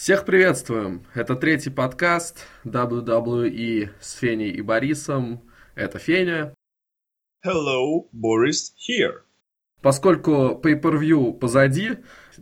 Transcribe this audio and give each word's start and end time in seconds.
Всех 0.00 0.24
приветствуем! 0.24 1.04
Это 1.12 1.36
третий 1.36 1.68
подкаст 1.68 2.46
WWE 2.64 3.90
с 4.00 4.14
Феней 4.14 4.50
и 4.50 4.62
Борисом. 4.62 5.42
Это 5.74 5.98
Феня. 5.98 6.54
Hello, 7.46 8.08
Boris 8.10 8.72
here. 8.78 9.18
Поскольку 9.82 10.58
Pay-Per-View 10.64 11.34
позади, 11.34 11.98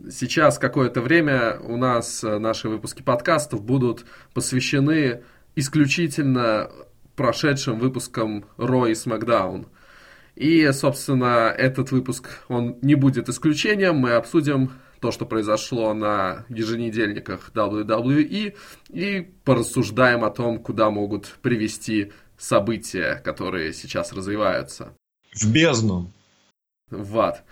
сейчас 0.09 0.57
какое-то 0.57 1.01
время 1.01 1.59
у 1.59 1.75
нас 1.75 2.23
э, 2.23 2.39
наши 2.39 2.69
выпуски 2.69 3.01
подкастов 3.01 3.61
будут 3.61 4.05
посвящены 4.33 5.25
исключительно 5.57 6.71
прошедшим 7.17 7.77
выпускам 7.77 8.45
Raw 8.55 8.89
и 8.89 8.93
SmackDown. 8.93 9.67
И, 10.37 10.65
собственно, 10.71 11.49
этот 11.49 11.91
выпуск, 11.91 12.41
он 12.47 12.77
не 12.81 12.95
будет 12.95 13.27
исключением. 13.27 13.97
Мы 13.97 14.13
обсудим 14.13 14.71
то, 14.99 15.11
что 15.11 15.25
произошло 15.25 15.93
на 15.93 16.45
еженедельниках 16.49 17.51
WWE, 17.53 18.55
и 18.89 19.21
порассуждаем 19.43 20.23
о 20.23 20.29
том, 20.29 20.59
куда 20.59 20.89
могут 20.89 21.37
привести 21.41 22.11
события, 22.37 23.21
которые 23.23 23.73
сейчас 23.73 24.13
развиваются. 24.13 24.93
В 25.33 25.51
бездну. 25.51 26.11
В 26.89 27.19
ад. 27.19 27.43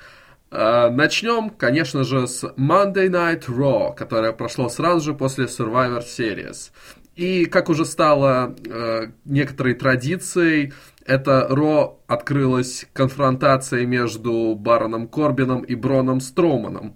Начнем, 0.49 1.49
конечно 1.49 2.03
же, 2.03 2.25
с 2.27 2.43
Monday 2.43 3.09
Night 3.09 3.47
Raw, 3.47 3.93
которое 3.93 4.31
прошло 4.31 4.69
сразу 4.69 5.01
же 5.01 5.13
после 5.13 5.45
Survivor 5.45 6.01
Series. 6.01 6.71
И, 7.15 7.45
как 7.45 7.69
уже 7.69 7.83
стало 7.83 8.55
э, 8.63 9.07
некоторой 9.25 9.73
традицией, 9.73 10.71
это 11.03 11.47
Ро 11.49 11.99
открылась 12.05 12.85
конфронтация 12.93 13.85
между 13.87 14.55
Бароном 14.55 15.07
Корбином 15.07 15.63
и 15.63 15.73
Броном 15.73 16.19
Строманом. 16.19 16.95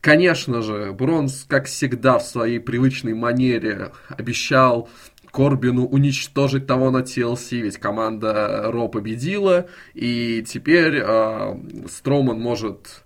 Конечно 0.00 0.62
же, 0.62 0.92
Бронс, 0.92 1.44
как 1.48 1.66
всегда, 1.66 2.18
в 2.18 2.22
своей 2.22 2.60
привычной 2.60 3.14
манере 3.14 3.92
обещал 4.08 4.88
Корбину 5.32 5.86
уничтожить 5.86 6.66
того 6.66 6.90
на 6.90 6.98
TLC, 6.98 7.60
ведь 7.60 7.78
команда 7.78 8.70
Ро 8.72 8.88
победила, 8.88 9.66
и 9.94 10.44
теперь 10.46 11.02
э, 11.04 11.56
Строман 11.88 12.40
может 12.40 13.04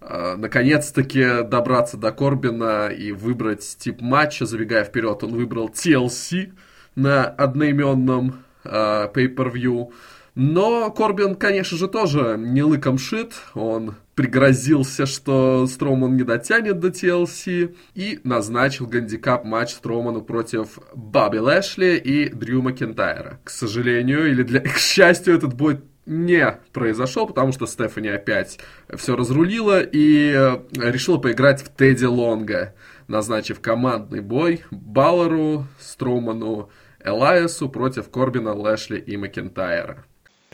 э, 0.00 0.36
наконец-таки 0.36 1.42
добраться 1.44 1.96
до 1.96 2.12
Корбина 2.12 2.88
и 2.88 3.12
выбрать 3.12 3.76
тип 3.78 4.00
матча, 4.00 4.46
забегая 4.46 4.84
вперед, 4.84 5.24
он 5.24 5.34
выбрал 5.34 5.68
TLC 5.68 6.52
на 6.94 7.24
одноименном 7.24 8.44
э, 8.64 9.08
pay-per-view. 9.12 9.92
Но 10.34 10.90
Корбин, 10.90 11.36
конечно 11.36 11.78
же, 11.78 11.88
тоже 11.88 12.36
не 12.38 12.62
лыком 12.62 12.98
шит, 12.98 13.34
он 13.54 13.94
пригрозился, 14.14 15.06
что 15.06 15.66
Строман 15.66 16.16
не 16.16 16.22
дотянет 16.22 16.78
до 16.78 16.88
TLC 16.88 17.74
и 17.94 18.20
назначил 18.24 18.86
гандикап 18.86 19.44
матч 19.44 19.72
Строману 19.72 20.22
против 20.22 20.78
Бобби 20.94 21.38
Лэшли 21.38 21.96
и 21.96 22.28
Дрю 22.28 22.62
Макентайра. 22.62 23.40
К 23.44 23.50
сожалению, 23.50 24.30
или 24.30 24.42
для, 24.42 24.60
к 24.60 24.78
счастью, 24.78 25.34
этот 25.34 25.54
бой 25.54 25.80
не 26.06 26.58
произошел, 26.72 27.26
потому 27.26 27.52
что 27.52 27.66
Стефани 27.66 28.08
опять 28.08 28.58
все 28.94 29.16
разрулила 29.16 29.80
и 29.80 30.32
э, 30.34 30.58
решила 30.76 31.18
поиграть 31.18 31.62
в 31.62 31.70
Тедди 31.70 32.04
Лонга, 32.04 32.74
назначив 33.08 33.60
командный 33.60 34.20
бой 34.20 34.62
Баллару, 34.70 35.66
Строману, 35.80 36.68
Элайасу 37.02 37.68
против 37.68 38.10
Корбина, 38.10 38.54
Лэшли 38.54 38.98
и 38.98 39.16
Макентайра. 39.16 40.04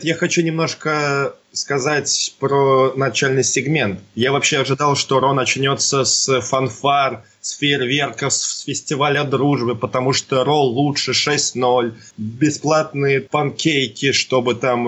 Я 0.03 0.15
хочу 0.15 0.43
немножко 0.43 1.35
сказать 1.53 2.35
про 2.39 2.93
начальный 2.95 3.45
сегмент. 3.45 4.01
Я 4.15 4.33
вообще 4.33 4.59
ожидал, 4.59 4.97
что 4.97 5.21
Ро 5.21 5.33
начнется 5.33 6.05
с 6.05 6.41
фанфар, 6.41 7.25
с 7.41 7.57
фейерверка, 7.57 8.31
с 8.31 8.63
фестиваля 8.63 9.25
дружбы, 9.25 9.75
потому 9.75 10.13
что 10.13 10.45
Ро 10.45 10.63
лучше 10.63 11.13
6-0, 11.13 11.95
бесплатные 12.17 13.21
панкейки, 13.21 14.13
чтобы 14.13 14.55
там 14.55 14.85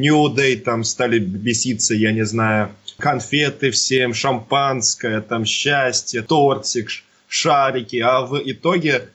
New 0.00 0.28
э, 0.28 0.34
Day 0.34 0.56
там 0.56 0.84
стали 0.84 1.18
беситься, 1.18 1.94
я 1.94 2.12
не 2.12 2.24
знаю, 2.24 2.70
конфеты 2.98 3.70
всем, 3.70 4.14
шампанское, 4.14 5.20
там 5.20 5.44
счастье, 5.44 6.22
тортик, 6.22 6.88
шарики, 7.28 7.96
а 7.96 8.22
в 8.22 8.40
итоге 8.44 9.08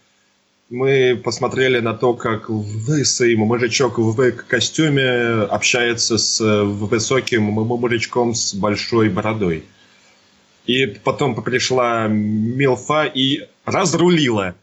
мы 0.69 1.19
посмотрели 1.23 1.79
на 1.79 1.93
то, 1.93 2.13
как 2.13 2.49
лысый 2.49 3.35
мужичок 3.35 3.97
в 3.97 4.31
костюме 4.31 5.43
общается 5.43 6.17
с 6.17 6.63
высоким 6.63 7.43
мужичком 7.43 8.33
с 8.33 8.53
большой 8.53 9.09
бородой. 9.09 9.63
И 10.65 10.87
потом 10.87 11.35
пришла 11.43 12.07
Милфа 12.07 13.05
и 13.05 13.47
разрулила. 13.65 14.55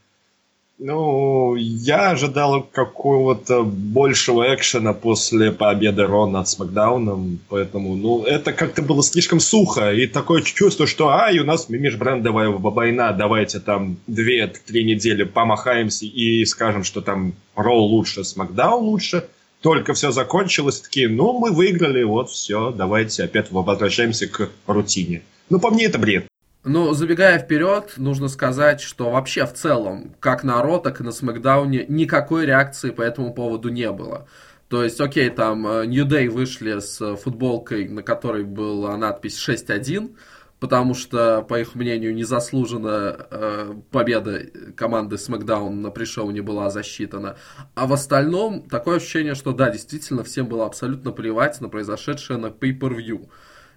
Ну, 0.84 1.54
я 1.54 2.10
ожидал 2.10 2.60
какого-то 2.64 3.62
большего 3.62 4.52
экшена 4.52 4.92
после 4.92 5.52
победы 5.52 6.02
Рона 6.02 6.38
над 6.40 6.48
Смакдауном, 6.48 7.38
поэтому, 7.48 7.94
ну, 7.94 8.24
это 8.24 8.52
как-то 8.52 8.82
было 8.82 9.00
слишком 9.04 9.38
сухо, 9.38 9.92
и 9.92 10.08
такое 10.08 10.42
чувство, 10.42 10.88
что, 10.88 11.10
ай, 11.10 11.38
у 11.38 11.44
нас 11.44 11.68
межбрендовая 11.68 12.48
война, 12.48 13.12
давайте 13.12 13.60
там 13.60 13.98
две-три 14.08 14.82
недели 14.82 15.22
помахаемся 15.22 16.04
и 16.04 16.44
скажем, 16.46 16.82
что 16.82 17.00
там 17.00 17.34
Роу 17.54 17.82
лучше, 17.82 18.24
Смакдаун 18.24 18.82
лучше, 18.82 19.28
только 19.60 19.94
все 19.94 20.10
закончилось, 20.10 20.80
такие, 20.80 21.08
ну, 21.08 21.38
мы 21.38 21.52
выиграли, 21.52 22.02
вот, 22.02 22.28
все, 22.28 22.72
давайте 22.72 23.22
опять 23.22 23.52
возвращаемся 23.52 24.26
к 24.26 24.50
рутине. 24.66 25.22
Ну, 25.48 25.60
по 25.60 25.70
мне 25.70 25.84
это 25.84 26.00
бред. 26.00 26.26
Ну, 26.64 26.94
забегая 26.94 27.40
вперед, 27.40 27.94
нужно 27.96 28.28
сказать, 28.28 28.80
что 28.80 29.10
вообще 29.10 29.46
в 29.46 29.52
целом, 29.52 30.14
как 30.20 30.44
на 30.44 30.62
Ро, 30.62 30.78
так 30.78 31.00
и 31.00 31.02
на 31.04 31.10
Смакдауне, 31.10 31.86
никакой 31.88 32.46
реакции 32.46 32.90
по 32.90 33.02
этому 33.02 33.34
поводу 33.34 33.68
не 33.68 33.90
было. 33.90 34.28
То 34.68 34.84
есть, 34.84 35.00
окей, 35.00 35.28
там 35.28 35.66
э, 35.66 35.86
New 35.86 36.06
Day 36.06 36.30
вышли 36.30 36.78
с 36.78 37.16
футболкой, 37.16 37.88
на 37.88 38.04
которой 38.04 38.44
была 38.44 38.96
надпись 38.96 39.36
6-1, 39.44 40.16
потому 40.60 40.94
что, 40.94 41.42
по 41.42 41.58
их 41.58 41.74
мнению, 41.74 42.14
незаслуженно 42.14 43.26
э, 43.28 43.74
победа 43.90 44.46
команды 44.76 45.16
SmackDown 45.16 45.70
на 45.70 45.90
пришоу 45.90 46.30
не 46.30 46.42
была 46.42 46.70
засчитана. 46.70 47.36
А 47.74 47.88
в 47.88 47.92
остальном 47.92 48.68
такое 48.68 48.98
ощущение, 48.98 49.34
что 49.34 49.52
да, 49.52 49.68
действительно, 49.68 50.22
всем 50.22 50.46
было 50.46 50.64
абсолютно 50.66 51.10
плевать 51.10 51.60
на 51.60 51.68
произошедшее 51.68 52.38
на 52.38 52.46
Pay-Per-View. 52.46 53.28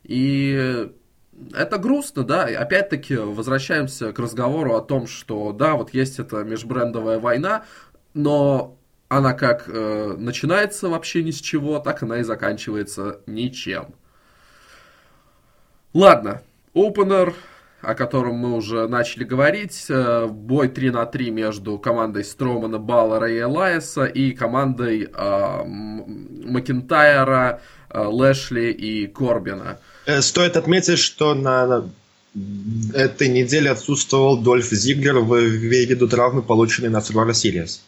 И 0.04 0.92
это 1.54 1.78
грустно, 1.78 2.24
да, 2.24 2.50
и 2.50 2.54
опять-таки 2.54 3.16
возвращаемся 3.16 4.14
к 4.14 4.20
разговору 4.20 4.76
о 4.76 4.82
том, 4.82 5.08
что 5.08 5.52
да, 5.52 5.76
вот 5.76 5.94
есть 5.94 6.20
эта 6.20 6.44
межбрендовая 6.44 7.20
война, 7.20 7.66
но 8.14 8.78
она 9.08 9.34
как 9.34 9.66
э, 9.68 10.16
начинается 10.18 10.90
вообще 10.90 11.24
ни 11.24 11.32
с 11.32 11.40
чего, 11.40 11.80
так 11.80 12.04
она 12.04 12.20
и 12.20 12.24
заканчивается 12.24 13.20
ничем. 13.28 13.94
Ладно, 15.94 16.42
опенер, 16.74 17.34
о 17.82 17.96
котором 17.96 18.36
мы 18.36 18.56
уже 18.56 18.88
начали 18.88 19.24
говорить, 19.24 19.86
э, 19.90 20.26
бой 20.28 20.70
3 20.70 20.92
на 20.92 21.06
3 21.06 21.32
между 21.32 21.78
командой 21.78 22.24
Стромана, 22.24 22.80
Баллера 22.80 23.30
и 23.30 23.40
Элайса 23.40 24.06
и 24.06 24.32
командой 24.32 25.08
э, 25.14 25.64
Макентайра, 25.66 27.62
Лэшли 27.96 28.72
и 28.72 29.08
Корбина. 29.08 29.80
Э, 30.06 30.22
стоит 30.22 30.58
отметить, 30.58 31.00
что 31.00 31.34
на 31.34 31.90
этой 32.94 33.30
неделе 33.30 33.72
отсутствовал 33.72 34.38
Дольф 34.38 34.70
Зиглер 34.70 35.24
ввиду 35.24 36.08
травмы, 36.08 36.42
полученной 36.42 36.90
на 36.90 36.98
Survivor 36.98 37.32
Series. 37.32 37.80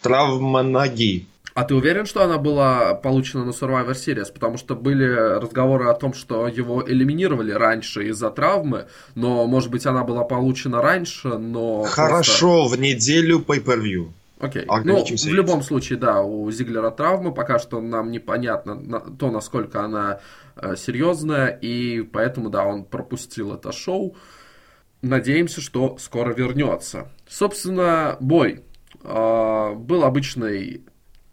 Травма 0.00 0.62
ноги. 0.62 1.26
А 1.54 1.64
ты 1.64 1.74
уверен, 1.74 2.06
что 2.06 2.22
она 2.24 2.38
была 2.38 2.94
получена 2.94 3.44
на 3.44 3.50
Survivor 3.50 3.92
Series? 3.92 4.32
Потому 4.32 4.56
что 4.56 4.74
были 4.74 5.04
разговоры 5.04 5.88
о 5.88 5.94
том, 5.94 6.14
что 6.14 6.48
его 6.48 6.82
элиминировали 6.86 7.52
раньше 7.52 8.08
из-за 8.08 8.30
травмы, 8.30 8.86
но, 9.14 9.46
может 9.46 9.70
быть, 9.70 9.84
она 9.84 10.02
была 10.02 10.24
получена 10.24 10.80
раньше, 10.80 11.28
но... 11.36 11.82
Хорошо, 11.82 12.62
просто... 12.62 12.76
в 12.76 12.80
неделю 12.80 13.44
pay-per-view. 13.46 14.08
Окей. 14.42 14.64
Okay. 14.64 14.82
Ну, 14.84 15.04
в 15.04 15.34
любом 15.34 15.62
случае, 15.62 16.00
да, 16.00 16.20
у 16.22 16.50
Зиглера 16.50 16.90
травма, 16.90 17.30
пока 17.30 17.60
что 17.60 17.80
нам 17.80 18.10
непонятно 18.10 18.74
на, 18.74 18.98
то, 18.98 19.30
насколько 19.30 19.84
она 19.84 20.18
э, 20.56 20.74
серьезная, 20.76 21.46
и 21.46 22.02
поэтому, 22.02 22.50
да, 22.50 22.64
он 22.64 22.84
пропустил 22.84 23.54
это 23.54 23.70
шоу. 23.70 24.16
Надеемся, 25.00 25.60
что 25.60 25.96
скоро 25.98 26.34
вернется. 26.34 27.08
Собственно, 27.28 28.16
бой 28.18 28.64
э, 29.04 29.74
был 29.74 30.02
обычный 30.02 30.84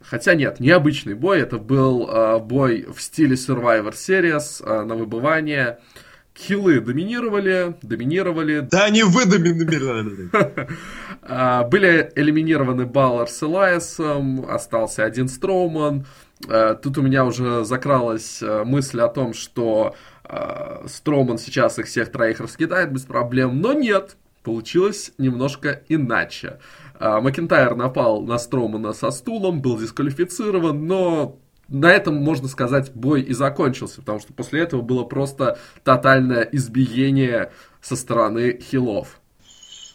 Хотя 0.02 0.34
нет, 0.34 0.60
необычный 0.60 1.14
бой. 1.14 1.42
Это 1.42 1.58
был 1.58 2.08
э, 2.08 2.40
бой 2.40 2.86
в 2.88 3.02
стиле 3.02 3.36
Survivor 3.36 3.92
Series 3.92 4.64
э, 4.64 4.84
на 4.84 4.96
выбывание. 4.96 5.80
Хилы 6.40 6.80
доминировали, 6.80 7.76
доминировали. 7.82 8.62
Да, 8.62 8.90
не 8.90 9.04
вы 9.04 9.26
доминировали. 9.26 10.30
А, 11.32 11.64
были 11.66 12.12
элиминированы 12.16 12.86
Баллар 12.86 13.28
с 13.28 13.44
Элайасом, 13.44 14.50
остался 14.50 15.04
один 15.04 15.28
Строуман. 15.28 16.08
А, 16.48 16.74
тут 16.76 16.98
у 16.98 17.02
меня 17.02 17.26
уже 17.26 17.66
закралась 17.66 18.42
а, 18.42 18.64
мысль 18.64 19.02
о 19.02 19.10
том, 19.10 19.34
что 19.34 19.96
Строман 20.86 21.40
сейчас 21.40 21.78
их 21.80 21.88
всех 21.88 22.12
троих 22.12 22.40
раскидает 22.40 22.92
без 22.92 23.02
проблем, 23.02 23.62
но 23.62 23.74
нет. 23.74 24.16
получилось 24.44 25.12
немножко 25.18 25.82
иначе. 25.90 26.60
Макентайр 27.00 27.76
напал 27.76 28.22
на 28.22 28.38
Стромана 28.38 28.94
со 28.94 29.10
стулом, 29.10 29.62
был 29.62 29.80
дисквалифицирован, 29.80 30.86
но 30.86 31.40
на 31.70 31.92
этом, 31.92 32.16
можно 32.16 32.48
сказать, 32.48 32.92
бой 32.94 33.22
и 33.22 33.34
закончился, 33.34 33.98
потому 34.02 34.20
что 34.20 34.34
после 34.34 34.62
этого 34.62 34.82
было 34.82 35.04
просто 35.04 35.60
тотальное 35.84 36.48
избиение 36.52 37.52
со 37.82 37.96
стороны 37.96 38.60
хилов. 38.60 39.20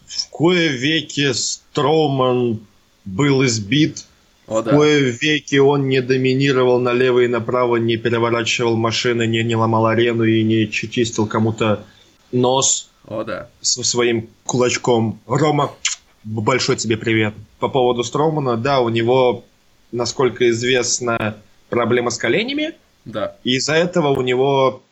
В 0.07 0.31
кое 0.31 0.69
веке 0.69 1.35
Строуман 1.35 2.61
был 3.05 3.45
избит, 3.45 4.07
О, 4.47 4.61
в 4.61 4.65
да. 4.65 4.71
кое 4.71 5.11
веке 5.11 5.61
он 5.61 5.89
не 5.89 6.01
доминировал 6.01 6.79
налево 6.81 7.21
и 7.21 7.29
направо, 7.29 7.77
не 7.77 7.97
переворачивал 7.97 8.77
машины, 8.77 9.27
не, 9.27 9.43
не 9.43 9.57
ломал 9.57 9.87
арену 9.87 10.25
и 10.25 10.43
не 10.43 10.71
чистил 10.71 11.27
кому-то 11.27 11.85
нос 12.31 12.91
О, 13.07 13.25
да. 13.25 13.49
со 13.61 13.83
своим 13.83 14.29
кулачком. 14.45 15.21
Рома, 15.27 15.73
большой 16.23 16.77
тебе 16.77 16.97
привет. 16.97 17.35
По 17.59 17.69
поводу 17.69 18.05
Строумана, 18.05 18.57
да, 18.57 18.81
у 18.81 18.91
него, 18.91 19.45
насколько 19.91 20.49
известно, 20.51 21.37
проблема 21.69 22.11
с 22.11 22.19
коленями. 22.19 22.73
Да. 23.05 23.37
И 23.45 23.57
из-за 23.57 23.75
этого 23.75 24.09
у 24.09 24.23
него, 24.23 24.83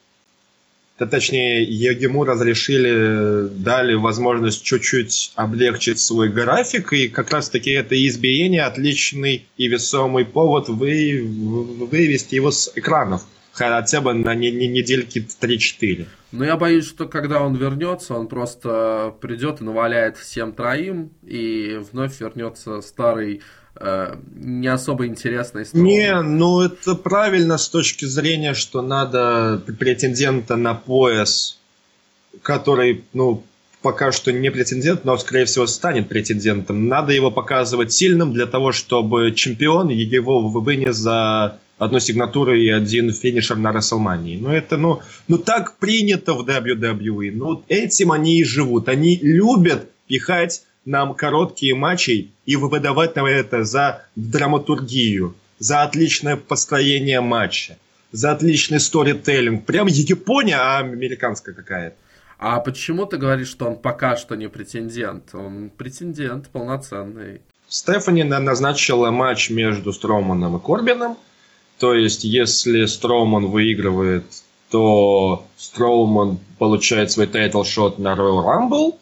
да, 0.99 1.07
точнее, 1.07 1.63
ему 1.63 2.25
разрешили, 2.25 3.49
дали 3.49 3.95
возможность 3.95 4.63
чуть-чуть 4.63 5.33
облегчить 5.35 5.99
свой 5.99 6.29
график, 6.29 6.93
и 6.93 7.09
как 7.09 7.31
раз-таки 7.31 7.71
это 7.71 7.95
избиение 8.07 8.65
отличный 8.65 9.47
и 9.57 9.69
весомый 9.69 10.25
повод 10.25 10.69
вы, 10.69 11.23
вывести 11.25 12.35
его 12.35 12.51
с 12.51 12.71
экранов 12.75 13.25
хотя 13.53 14.01
бы 14.01 14.15
на 14.15 14.35
недельки 14.35 15.27
3-4. 15.41 16.07
Но 16.33 16.45
я 16.45 16.57
боюсь, 16.57 16.89
что 16.89 17.07
когда 17.07 17.43
он 17.43 17.55
вернется, 17.55 18.15
он 18.15 18.27
просто 18.27 19.15
придет 19.21 19.61
и 19.61 19.65
наваляет 19.65 20.17
всем 20.17 20.53
троим, 20.55 21.11
и 21.23 21.79
вновь 21.93 22.19
вернется 22.21 22.81
старый 22.81 23.43
не 23.81 24.69
особо 24.69 25.07
интересной 25.07 25.65
стороны. 25.65 25.87
Не, 25.87 26.21
ну 26.23 26.61
это 26.61 26.95
правильно 26.95 27.59
с 27.59 27.69
точки 27.69 28.05
зрения, 28.05 28.55
что 28.55 28.83
надо 28.83 29.63
претендента 29.79 30.57
на 30.57 30.75
пояс, 30.75 31.59
который, 32.43 33.05
ну, 33.13 33.43
пока 33.83 34.13
что 34.13 34.33
не 34.33 34.51
претендент, 34.51 35.05
но, 35.05 35.17
скорее 35.19 35.45
всего, 35.45 35.67
станет 35.67 36.09
претендентом. 36.09 36.89
Надо 36.89 37.13
его 37.13 37.31
показывать 37.31 37.93
сильным 37.93 38.33
для 38.33 38.47
того, 38.47 38.73
чтобы 38.73 39.33
чемпион 39.33 39.89
его 39.89 40.49
вынес 40.49 40.97
за 40.97 41.59
одну 41.79 41.99
сигнатуру 41.99 42.55
и 42.55 42.69
один 42.69 43.13
финишер 43.13 43.57
на 43.57 43.73
Расселмании. 43.73 44.37
Ну, 44.37 44.51
это, 44.51 44.77
ну, 44.77 45.01
ну, 45.29 45.39
так 45.39 45.79
принято 45.79 46.35
в 46.35 46.49
WWE. 46.49 47.33
Ну, 47.35 47.65
этим 47.69 48.13
они 48.13 48.39
и 48.39 48.45
живут. 48.45 48.89
Они 48.89 49.17
любят 49.17 49.91
пихать 50.07 50.63
нам 50.85 51.15
короткие 51.15 51.75
матчи 51.75 52.31
и 52.47 52.57
выдавать 52.57 53.17
нам 53.17 53.27
это 53.27 53.65
за 53.65 54.05
драматургию, 54.17 55.35
за 55.59 55.83
отличное 55.83 56.37
построение 56.37 57.21
матча, 57.21 57.79
за 58.11 58.33
отличный 58.33 58.81
сторителлинг. 58.81 59.65
Прям 59.65 59.87
Япония, 59.87 60.57
а 60.57 60.79
американская 60.79 61.55
какая-то. 61.55 61.97
А 62.39 62.59
почему 62.61 63.07
ты 63.07 63.19
говоришь, 63.19 63.49
что 63.49 63.67
он 63.67 63.77
пока 63.77 64.17
что 64.17 64.35
не 64.35 64.49
претендент? 64.49 65.35
Он 65.35 65.71
претендент 65.71 66.49
полноценный. 66.49 67.41
Стефани 67.69 68.25
назначила 68.25 69.11
матч 69.11 69.51
между 69.51 69.93
Строманом 69.93 70.57
и 70.57 70.61
Корбином– 70.61 71.17
то 71.83 71.95
есть, 71.95 72.23
если 72.23 72.87
Строуман 72.87 73.47
выигрывает, 73.47 74.23
то 74.71 75.45
Строуман 75.57 76.39
получает 76.61 77.11
свой 77.11 77.27
title 77.27 77.67
shot 77.67 77.99
на 77.99 78.15
Royal 78.15 78.45
Rumble, 78.45 78.95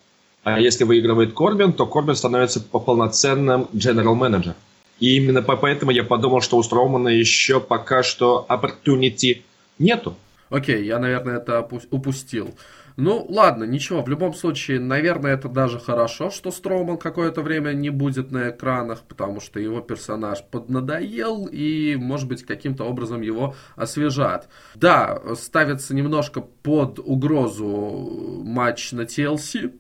а 0.43 0.59
если 0.59 0.85
выигрывает 0.85 1.35
Корбин, 1.35 1.73
то 1.73 1.87
Корбин 1.87 2.17
становится 2.17 2.61
полноценным 2.61 3.69
менеджер. 3.73 4.55
И 4.99 5.17
именно 5.17 5.43
поэтому 5.43 5.91
я 5.91 6.05
подумал, 6.05 6.41
что 6.43 6.59
у 6.59 6.63
Строумана 6.63 7.09
еще 7.09 7.61
пока 7.61 8.03
что 8.03 8.47
opportunity 8.49 9.43
нету. 9.79 10.15
Окей, 10.51 10.83
okay, 10.83 10.85
я, 10.85 10.99
наверное, 10.99 11.37
это 11.39 11.67
упустил. 11.91 12.55
Ну, 12.97 13.25
ладно, 13.31 13.65
ничего, 13.65 14.03
в 14.03 14.09
любом 14.09 14.35
случае, 14.35 14.79
наверное, 14.79 15.33
это 15.33 15.49
даже 15.49 15.79
хорошо, 15.79 16.31
что 16.31 16.51
Строуман 16.51 16.99
какое-то 16.99 17.41
время 17.41 17.73
не 17.73 17.89
будет 17.89 18.31
на 18.31 18.51
экранах, 18.51 19.03
потому 19.09 19.41
что 19.41 19.59
его 19.59 19.81
персонаж 19.81 20.45
поднадоел 20.51 21.47
и, 21.51 21.97
может 21.97 22.29
быть, 22.29 22.45
каким-то 22.45 22.85
образом 22.85 23.23
его 23.23 23.55
освежат. 23.77 24.49
Да, 24.75 25.19
ставится 25.35 25.95
немножко 25.95 26.41
под 26.41 26.99
угрозу 26.99 28.43
матч 28.45 28.93
на 28.93 29.03
TLC, 29.03 29.73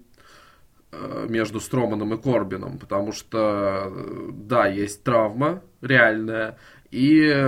между 1.29 1.61
Строманом 1.61 2.15
и 2.15 2.21
Корбином, 2.21 2.79
потому 2.79 3.13
что, 3.13 3.93
да, 4.33 4.67
есть 4.67 5.03
травма 5.05 5.63
реальная, 5.81 6.59
и 6.91 7.47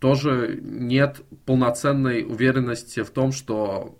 тоже 0.00 0.58
нет 0.62 1.20
полноценной 1.46 2.24
уверенности 2.24 3.02
в 3.02 3.10
том, 3.10 3.32
что 3.32 3.96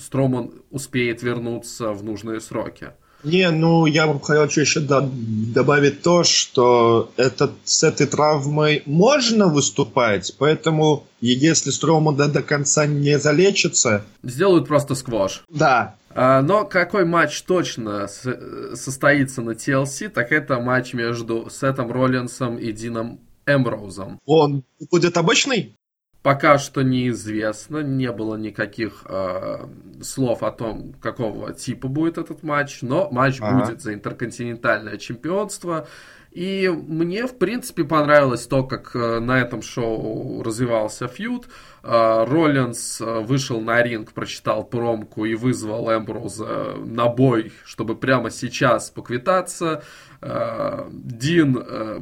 Строман 0.00 0.52
успеет 0.70 1.22
вернуться 1.22 1.92
в 1.92 2.04
нужные 2.04 2.40
сроки. 2.40 2.90
Не, 3.24 3.50
ну 3.50 3.86
я 3.86 4.06
бы 4.06 4.20
хотел 4.20 4.44
еще 4.44 4.80
добавить 4.80 6.02
то, 6.02 6.22
что 6.22 7.10
этот, 7.16 7.52
с 7.64 7.82
этой 7.82 8.06
травмой 8.06 8.82
можно 8.86 9.48
выступать, 9.48 10.34
поэтому 10.38 11.04
если 11.20 11.70
Строман 11.70 12.14
до, 12.14 12.28
до 12.28 12.42
конца 12.42 12.86
не 12.86 13.18
залечится... 13.18 14.04
Сделают 14.22 14.68
просто 14.68 14.94
сквош. 14.94 15.42
Да. 15.48 15.96
А, 16.14 16.42
но 16.42 16.64
какой 16.64 17.04
матч 17.04 17.42
точно 17.42 18.08
состоится 18.08 19.42
на 19.42 19.50
TLC, 19.50 20.08
так 20.08 20.32
это 20.32 20.58
матч 20.60 20.94
между 20.94 21.48
Сетом 21.50 21.92
Роллинсом 21.92 22.56
и 22.58 22.72
Дином 22.72 23.20
Эмброузом. 23.46 24.18
Он 24.24 24.64
будет 24.90 25.16
обычный? 25.16 25.74
Пока 26.22 26.58
что 26.58 26.82
неизвестно, 26.82 27.78
не 27.78 28.10
было 28.10 28.34
никаких 28.36 29.04
э, 29.08 29.66
слов 30.02 30.42
о 30.42 30.50
том, 30.50 30.92
какого 31.00 31.54
типа 31.54 31.88
будет 31.88 32.18
этот 32.18 32.42
матч, 32.42 32.82
но 32.82 33.08
матч 33.10 33.38
ага. 33.40 33.60
будет 33.60 33.80
за 33.80 33.94
интерконтинентальное 33.94 34.98
чемпионство. 34.98 35.86
И 36.32 36.68
мне, 36.68 37.26
в 37.26 37.38
принципе, 37.38 37.84
понравилось 37.84 38.46
то, 38.46 38.62
как 38.62 38.94
э, 38.94 39.18
на 39.18 39.40
этом 39.40 39.62
шоу 39.62 40.42
развивался 40.42 41.08
фьюд. 41.08 41.46
Э, 41.82 42.24
Роллинс 42.26 43.00
э, 43.00 43.20
вышел 43.20 43.60
на 43.60 43.82
ринг, 43.82 44.12
прочитал 44.12 44.64
промку 44.64 45.24
и 45.24 45.34
вызвал 45.34 45.90
Эмброуза 45.90 46.76
на 46.84 47.08
бой, 47.08 47.52
чтобы 47.64 47.96
прямо 47.96 48.30
сейчас 48.30 48.90
поквитаться. 48.90 49.82
Дин 50.20 51.54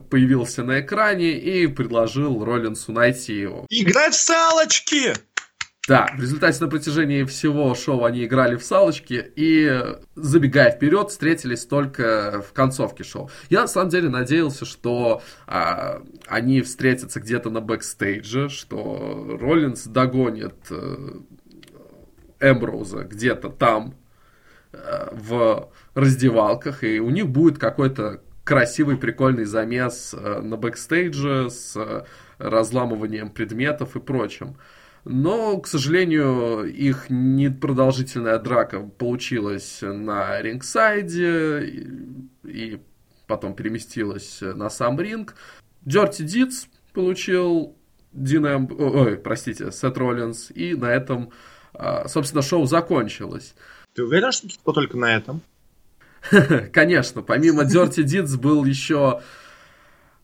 появился 0.08 0.64
на 0.64 0.80
экране 0.80 1.32
и 1.32 1.66
предложил 1.66 2.42
Роллинсу 2.42 2.92
найти 2.92 3.34
его. 3.34 3.66
Играть 3.68 4.14
в 4.14 4.20
салочки! 4.20 5.12
Да, 5.88 6.10
в 6.16 6.20
результате 6.20 6.64
на 6.64 6.68
протяжении 6.68 7.22
всего 7.22 7.72
шоу 7.76 8.04
они 8.04 8.24
играли 8.24 8.56
в 8.56 8.64
салочки 8.64 9.32
и, 9.36 9.84
забегая 10.16 10.72
вперед, 10.72 11.10
встретились 11.10 11.64
только 11.64 12.42
в 12.46 12.52
концовке 12.52 13.04
шоу. 13.04 13.30
Я 13.50 13.62
на 13.62 13.68
самом 13.68 13.90
деле 13.90 14.08
надеялся, 14.08 14.64
что 14.64 15.22
а, 15.46 16.02
они 16.26 16.62
встретятся 16.62 17.20
где-то 17.20 17.50
на 17.50 17.60
бэкстейдже, 17.60 18.48
что 18.48 19.38
Роллинс 19.40 19.84
догонит 19.84 20.56
а, 20.70 21.22
Эмброуза 22.40 23.04
где-то 23.04 23.50
там 23.50 23.94
а, 24.72 25.10
в 25.12 25.70
раздевалках, 25.94 26.82
и 26.82 26.98
у 26.98 27.10
них 27.10 27.28
будет 27.28 27.58
какой-то 27.58 28.22
красивый, 28.42 28.96
прикольный 28.96 29.44
замес 29.44 30.16
а, 30.18 30.42
на 30.42 30.56
бэкстейдже 30.56 31.48
с 31.48 31.76
а, 31.76 32.06
разламыванием 32.38 33.30
предметов 33.30 33.94
и 33.94 34.00
прочим. 34.00 34.56
Но, 35.08 35.60
к 35.60 35.68
сожалению, 35.68 36.64
их 36.64 37.06
непродолжительная 37.10 38.40
драка 38.40 38.80
получилась 38.80 39.78
на 39.80 40.42
рингсайде 40.42 41.94
и 42.42 42.80
потом 43.28 43.54
переместилась 43.54 44.40
на 44.40 44.68
сам 44.68 45.00
ринг. 45.00 45.36
Dirty 45.82 46.22
Deeds 46.22 46.66
получил 46.92 47.76
Дина... 48.12 48.66
Ой, 48.68 49.16
простите, 49.16 49.70
Сет 49.70 49.96
Роллинс. 49.96 50.50
И 50.50 50.74
на 50.74 50.86
этом, 50.86 51.30
а, 51.72 52.08
собственно, 52.08 52.42
шоу 52.42 52.66
закончилось. 52.66 53.54
Ты 53.94 54.02
уверен, 54.02 54.32
что 54.32 54.72
только 54.72 54.96
на 54.96 55.14
этом? 55.14 55.40
Конечно, 56.72 57.22
помимо 57.22 57.64
Дерти 57.64 58.02
Дитс 58.02 58.34
был 58.34 58.64
еще 58.64 59.20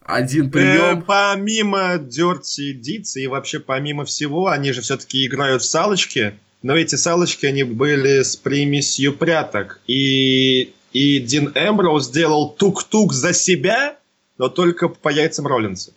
один 0.04 0.50
прием. 0.50 1.00
Э, 1.00 1.02
помимо 1.06 1.94
Dirty 1.96 2.72
Deeds 2.74 3.16
и 3.16 3.26
вообще 3.26 3.60
помимо 3.60 4.04
всего, 4.04 4.48
они 4.48 4.72
же 4.72 4.80
все-таки 4.80 5.26
играют 5.26 5.62
в 5.62 5.66
салочки, 5.66 6.34
но 6.62 6.76
эти 6.76 6.94
салочки, 6.94 7.46
они 7.46 7.64
были 7.64 8.22
с 8.22 8.36
примесью 8.36 9.16
пряток. 9.16 9.80
И, 9.86 10.74
и 10.92 11.18
Дин 11.18 11.52
Эмброуз 11.54 12.06
сделал 12.06 12.50
тук-тук 12.50 13.12
за 13.12 13.32
себя, 13.32 13.96
но 14.38 14.48
только 14.48 14.88
по 14.88 15.08
яйцам 15.08 15.46
Роллинса. 15.46 15.92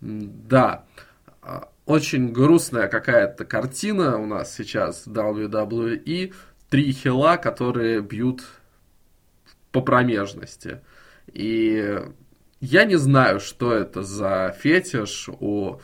Да. 0.00 0.84
А, 1.42 1.68
очень 1.86 2.32
грустная 2.32 2.88
какая-то 2.88 3.44
картина 3.44 4.18
у 4.18 4.26
нас 4.26 4.54
сейчас 4.54 5.06
в 5.06 5.12
WWE. 5.12 6.34
Три 6.68 6.92
хила, 6.92 7.36
которые 7.36 8.00
бьют 8.00 8.42
по 9.70 9.80
промежности. 9.80 10.80
И 11.32 12.00
я 12.60 12.84
не 12.84 12.96
знаю, 12.96 13.40
что 13.40 13.72
это 13.72 14.02
за 14.02 14.54
фетиш 14.58 15.28
у 15.40 15.76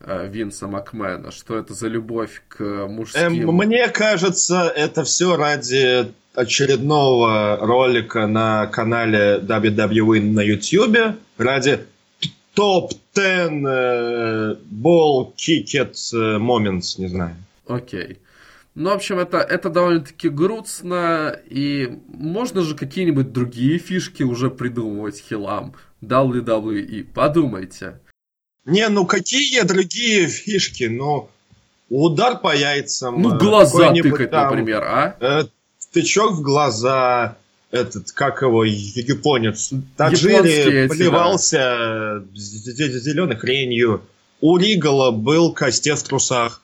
э, 0.00 0.28
Винса 0.28 0.66
Макмена, 0.66 1.30
что 1.30 1.58
это 1.58 1.74
за 1.74 1.88
любовь 1.88 2.42
к 2.48 2.86
мужским... 2.88 3.48
Эм, 3.48 3.56
мне 3.56 3.88
кажется, 3.88 4.72
это 4.74 5.04
все 5.04 5.36
ради 5.36 6.12
очередного 6.34 7.58
ролика 7.60 8.26
на 8.26 8.66
канале 8.66 9.38
WWE 9.42 10.20
на 10.20 10.40
YouTube, 10.40 11.16
ради 11.36 11.80
топ-10 12.54 13.66
э, 13.68 14.56
ball 14.70 15.32
kicket 15.36 15.94
э, 16.12 16.38
moments, 16.38 16.98
не 16.98 17.08
знаю. 17.08 17.36
Окей. 17.66 18.18
Ну, 18.74 18.90
в 18.90 18.94
общем, 18.94 19.20
это, 19.20 19.38
это 19.38 19.70
довольно-таки 19.70 20.28
грустно, 20.28 21.38
и 21.48 22.00
можно 22.08 22.62
же 22.62 22.74
какие-нибудь 22.74 23.32
другие 23.32 23.78
фишки 23.78 24.24
уже 24.24 24.50
придумывать 24.50 25.20
хилам. 25.20 25.74
WWE, 26.02 27.04
подумайте. 27.14 28.00
Не, 28.64 28.88
ну 28.88 29.06
какие 29.06 29.62
другие 29.62 30.26
фишки? 30.26 30.84
Ну, 30.84 31.30
удар 31.88 32.38
по 32.40 32.54
яйцам. 32.54 33.22
Ну, 33.22 33.38
глаза 33.38 33.92
тыкать, 33.92 34.30
там, 34.30 34.50
например, 34.50 34.82
а? 34.82 35.16
Э, 35.20 35.44
тычок 35.92 36.32
в 36.32 36.42
глаза, 36.42 37.36
этот, 37.70 38.10
как 38.12 38.42
его, 38.42 38.64
японец, 38.64 39.72
Таджири 39.96 40.88
поливался 40.88 42.22
да. 42.24 42.28
зеленой 42.34 43.36
хренью. 43.36 44.02
У 44.40 44.56
Ригала 44.56 45.10
был 45.10 45.52
костец 45.52 46.02
в 46.02 46.08
трусах. 46.08 46.60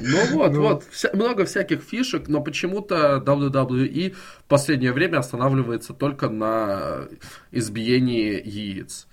Ну 0.00 0.18
вот, 0.32 0.52
ну. 0.52 0.62
вот, 0.62 0.84
вся, 0.90 1.10
много 1.12 1.44
всяких 1.44 1.82
фишек, 1.82 2.28
но 2.28 2.40
почему-то 2.40 3.22
WWE 3.24 4.14
в 4.14 4.44
последнее 4.48 4.92
время 4.92 5.18
останавливается 5.18 5.94
только 5.94 6.28
на 6.28 7.08
избиении 7.52 8.42
яиц. 8.44 9.06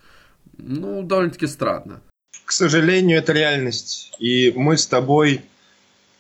Ну, 0.57 1.03
довольно-таки 1.03 1.47
странно. 1.47 2.01
К 2.45 2.51
сожалению, 2.51 3.17
это 3.17 3.33
реальность. 3.33 4.13
И 4.19 4.51
мы 4.55 4.77
с 4.77 4.87
тобой 4.87 5.41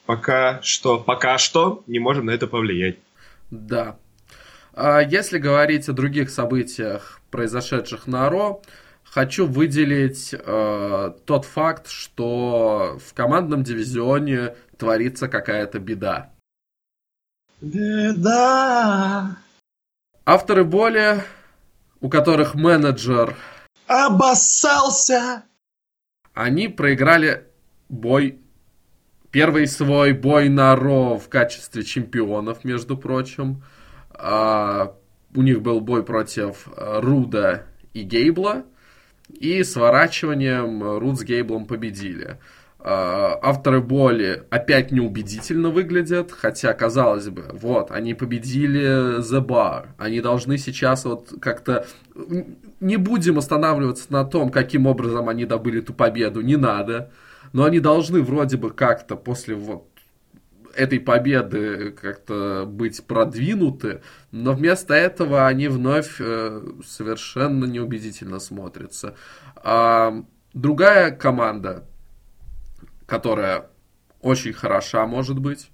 пока 0.05 0.61
что, 0.61 0.99
пока 0.99 1.37
что 1.37 1.83
не 1.87 1.99
можем 1.99 2.25
на 2.25 2.31
это 2.31 2.47
повлиять. 2.47 2.97
Да. 3.51 3.97
А 4.73 4.99
если 4.99 5.37
говорить 5.37 5.87
о 5.87 5.93
других 5.93 6.29
событиях, 6.29 7.21
произошедших 7.31 8.07
на 8.07 8.29
Ро, 8.29 8.61
хочу 9.15 9.47
выделить 9.47 10.35
э, 10.37 11.13
тот 11.25 11.45
факт, 11.45 11.87
что 11.87 12.99
в 13.01 13.13
командном 13.13 13.63
дивизионе 13.63 14.57
творится 14.77 15.29
какая-то 15.29 15.79
беда. 15.79 16.33
Беда. 17.61 19.37
Авторы 20.25 20.65
боли, 20.65 21.23
у 22.01 22.09
которых 22.09 22.55
менеджер 22.55 23.37
обоссался, 23.87 25.45
они 26.33 26.67
проиграли 26.67 27.47
бой, 27.87 28.41
первый 29.31 29.67
свой 29.67 30.11
бой 30.11 30.49
на 30.49 30.75
Ро 30.75 31.17
в 31.17 31.29
качестве 31.29 31.83
чемпионов, 31.83 32.65
между 32.65 32.97
прочим. 32.97 33.63
А, 34.09 34.93
у 35.33 35.41
них 35.41 35.61
был 35.61 35.79
бой 35.79 36.03
против 36.03 36.67
Руда 36.75 37.63
и 37.93 38.03
Гейбла. 38.03 38.65
И 39.29 39.63
сворачиванием 39.63 40.97
Руд 40.99 41.19
с 41.19 41.23
Гейблом 41.23 41.65
победили. 41.65 42.37
А, 42.87 43.39
авторы 43.41 43.81
боли 43.81 44.43
опять 44.51 44.91
неубедительно 44.91 45.71
выглядят, 45.71 46.31
хотя, 46.31 46.71
казалось 46.73 47.29
бы, 47.29 47.45
вот, 47.51 47.89
они 47.89 48.13
победили 48.13 49.19
The 49.21 49.43
Bar, 49.43 49.87
они 49.97 50.21
должны 50.21 50.59
сейчас 50.59 51.03
вот 51.05 51.33
как-то... 51.41 51.87
Не 52.79 52.97
будем 52.97 53.39
останавливаться 53.39 54.13
на 54.13 54.23
том, 54.23 54.51
каким 54.51 54.85
образом 54.85 55.29
они 55.29 55.45
добыли 55.45 55.79
эту 55.79 55.95
победу, 55.95 56.41
не 56.41 56.57
надо, 56.57 57.11
но 57.53 57.63
они 57.63 57.79
должны 57.79 58.21
вроде 58.21 58.57
бы 58.57 58.69
как-то 58.69 59.15
после 59.15 59.55
вот 59.55 59.87
этой 60.75 60.99
победы 60.99 61.91
как-то 61.91 62.65
быть 62.67 63.05
продвинуты, 63.05 64.01
но 64.31 64.53
вместо 64.53 64.93
этого 64.93 65.47
они 65.47 65.67
вновь 65.67 66.17
э, 66.19 66.61
совершенно 66.85 67.65
неубедительно 67.65 68.39
смотрятся. 68.39 69.15
А 69.55 70.23
другая 70.53 71.11
команда, 71.11 71.85
которая 73.05 73.69
очень 74.21 74.53
хороша, 74.53 75.05
может 75.05 75.39
быть, 75.39 75.69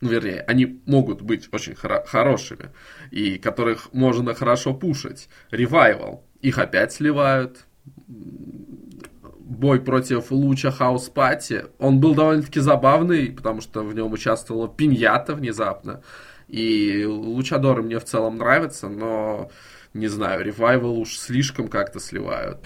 ну, 0.00 0.08
вернее, 0.08 0.40
они 0.48 0.80
могут 0.86 1.22
быть 1.22 1.48
очень 1.52 1.74
хоро- 1.74 2.04
хорошими, 2.06 2.70
и 3.10 3.38
которых 3.38 3.92
можно 3.92 4.34
хорошо 4.34 4.74
пушить. 4.74 5.28
Ревайвал. 5.50 6.24
Их 6.40 6.58
опять 6.58 6.92
сливают 6.92 7.66
бой 9.52 9.80
против 9.80 10.30
Луча 10.30 10.70
Хаус 10.70 11.08
Пати, 11.08 11.66
он 11.78 12.00
был 12.00 12.14
довольно-таки 12.14 12.60
забавный, 12.60 13.30
потому 13.30 13.60
что 13.60 13.82
в 13.82 13.94
нем 13.94 14.12
участвовала 14.12 14.68
Пиньята 14.68 15.34
внезапно. 15.34 16.02
И 16.48 17.04
Лучадоры 17.04 17.82
мне 17.82 17.98
в 17.98 18.04
целом 18.04 18.36
нравятся, 18.36 18.88
но, 18.88 19.50
не 19.94 20.08
знаю, 20.08 20.44
ревайвал 20.44 20.98
уж 20.98 21.18
слишком 21.18 21.68
как-то 21.68 22.00
сливают. 22.00 22.58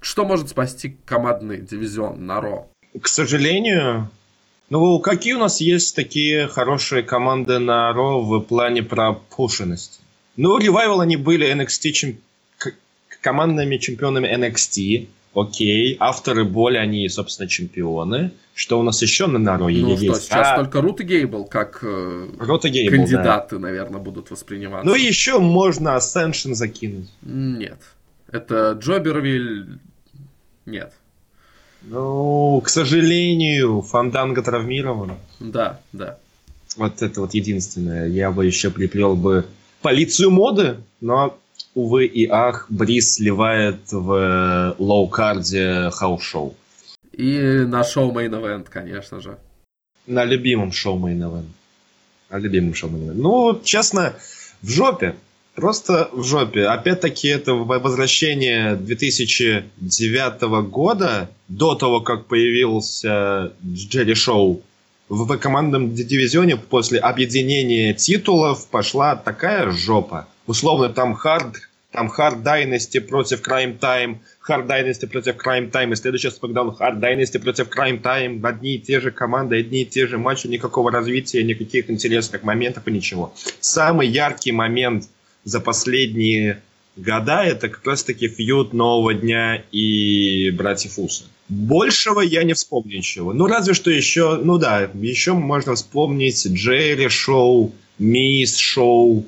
Что 0.00 0.24
может 0.24 0.48
спасти 0.48 0.96
командный 1.04 1.60
дивизион 1.60 2.24
на 2.24 2.40
Ро? 2.40 2.68
К 3.00 3.08
сожалению, 3.08 4.10
ну, 4.70 4.98
какие 5.00 5.34
у 5.34 5.38
нас 5.38 5.60
есть 5.60 5.94
такие 5.96 6.46
хорошие 6.46 7.02
команды 7.02 7.58
на 7.58 7.92
Ро 7.92 8.22
в 8.22 8.40
плане 8.40 8.82
пропушенности? 8.82 10.00
Ну, 10.36 10.58
ревайвал 10.58 11.00
они 11.00 11.16
были 11.16 11.52
NXT 11.52 11.90
чем... 11.90 12.18
командными 13.20 13.76
чемпионами 13.76 14.28
NXT, 14.28 15.08
Окей, 15.34 15.96
авторы 16.00 16.44
боли, 16.44 16.76
они, 16.76 17.08
собственно, 17.08 17.48
чемпионы. 17.48 18.32
Что 18.54 18.80
у 18.80 18.82
нас 18.82 19.00
еще 19.00 19.26
на 19.26 19.38
Нарое 19.38 19.80
ну, 19.80 19.90
есть? 19.90 20.02
Что, 20.02 20.14
сейчас 20.14 20.48
а... 20.48 20.56
только 20.56 20.80
Рут 20.80 21.00
и 21.00 21.04
Гейбл 21.04 21.44
как 21.44 21.78
э, 21.82 22.28
Рут 22.38 22.64
и 22.64 22.68
Гейбл, 22.68 22.96
кандидаты, 22.96 23.56
да. 23.56 23.62
наверное, 23.62 24.00
будут 24.00 24.30
восприниматься. 24.30 24.86
Ну, 24.86 24.94
еще 24.94 25.38
можно 25.38 25.96
Ascension 25.96 26.54
закинуть. 26.54 27.08
Нет. 27.22 27.78
Это 28.30 28.72
Джобервиль... 28.78 29.78
Нет. 30.66 30.92
Ну, 31.82 32.60
к 32.62 32.68
сожалению, 32.68 33.80
Фанданга 33.82 34.42
травмирован. 34.42 35.12
Да, 35.38 35.80
да. 35.92 36.18
Вот 36.76 37.02
это 37.02 37.20
вот 37.20 37.34
единственное. 37.34 38.06
Я 38.06 38.30
бы 38.30 38.44
еще 38.44 38.70
приплел 38.70 39.16
бы 39.16 39.46
полицию 39.80 40.30
моды, 40.30 40.76
но 41.00 41.38
увы 41.80 42.06
и 42.06 42.26
ах, 42.26 42.66
Бриз 42.68 43.14
сливает 43.14 43.80
в 43.90 44.12
э, 44.12 44.74
low 44.78 45.26
card 45.26 45.90
е 45.90 45.96
house 45.96 46.25
show. 46.25 46.54
И 47.12 47.38
на 47.66 47.84
шоу 47.84 48.12
Main 48.12 48.30
Event, 48.30 48.66
конечно 48.70 49.20
же. 49.20 49.36
На 50.06 50.24
любимом 50.24 50.72
шоу 50.72 50.98
Main 50.98 51.18
Event. 51.18 51.48
На 52.30 52.38
любимом 52.38 52.74
шоу 52.74 52.90
Main 52.90 53.08
Event. 53.08 53.14
Ну, 53.14 53.60
честно, 53.64 54.14
в 54.62 54.68
жопе. 54.68 55.14
Просто 55.54 56.08
в 56.12 56.22
жопе. 56.24 56.66
Опять-таки, 56.66 57.28
это 57.28 57.54
возвращение 57.54 58.76
2009 58.76 60.42
года, 60.70 61.28
до 61.48 61.74
того, 61.74 62.00
как 62.00 62.26
появился 62.26 63.52
Джерри 63.64 64.14
Шоу. 64.14 64.62
В 65.08 65.36
командном 65.38 65.92
дивизионе 65.92 66.56
после 66.56 67.00
объединения 67.00 67.92
титулов 67.94 68.68
пошла 68.68 69.16
такая 69.16 69.70
жопа 69.72 70.28
условно 70.50 70.88
там 70.88 71.14
Hard, 71.14 71.54
там 71.92 72.10
Hard 72.16 72.42
Dynasty 72.42 73.00
против 73.00 73.40
Crime 73.46 73.78
Time, 73.78 74.18
Hard 74.48 74.66
Dynasty 74.66 75.06
против 75.06 75.36
Crime 75.36 75.70
Time, 75.70 75.92
и 75.92 75.96
следующий 75.96 76.30
Смакдаун 76.30 76.70
Hard 76.70 77.00
Dynasty 77.00 77.38
против 77.38 77.68
Crime 77.68 78.00
Time, 78.00 78.46
одни 78.46 78.76
и 78.76 78.78
те 78.78 79.00
же 79.00 79.10
команды, 79.10 79.58
одни 79.58 79.82
и 79.82 79.86
те 79.86 80.06
же 80.06 80.18
матчи, 80.18 80.46
никакого 80.46 80.90
развития, 80.90 81.42
никаких 81.42 81.90
интересных 81.90 82.42
моментов 82.42 82.86
и 82.86 82.92
ничего. 82.92 83.34
Самый 83.60 84.08
яркий 84.08 84.52
момент 84.52 85.08
за 85.44 85.60
последние 85.60 86.62
года 86.96 87.42
это 87.42 87.68
как 87.68 87.84
раз 87.86 88.04
таки 88.04 88.28
фьюд 88.28 88.72
Нового 88.72 89.14
Дня 89.14 89.62
и 89.72 90.50
Братьев 90.50 90.98
Уса. 90.98 91.24
Большего 91.48 92.20
я 92.20 92.44
не 92.44 92.52
вспомню 92.52 92.98
ничего. 92.98 93.32
Ну, 93.32 93.46
разве 93.46 93.74
что 93.74 93.90
еще, 93.90 94.36
ну 94.36 94.58
да, 94.58 94.88
еще 94.94 95.32
можно 95.32 95.74
вспомнить 95.74 96.46
Джерри 96.46 97.08
Шоу, 97.08 97.74
Мисс 97.98 98.56
Шоу, 98.56 99.26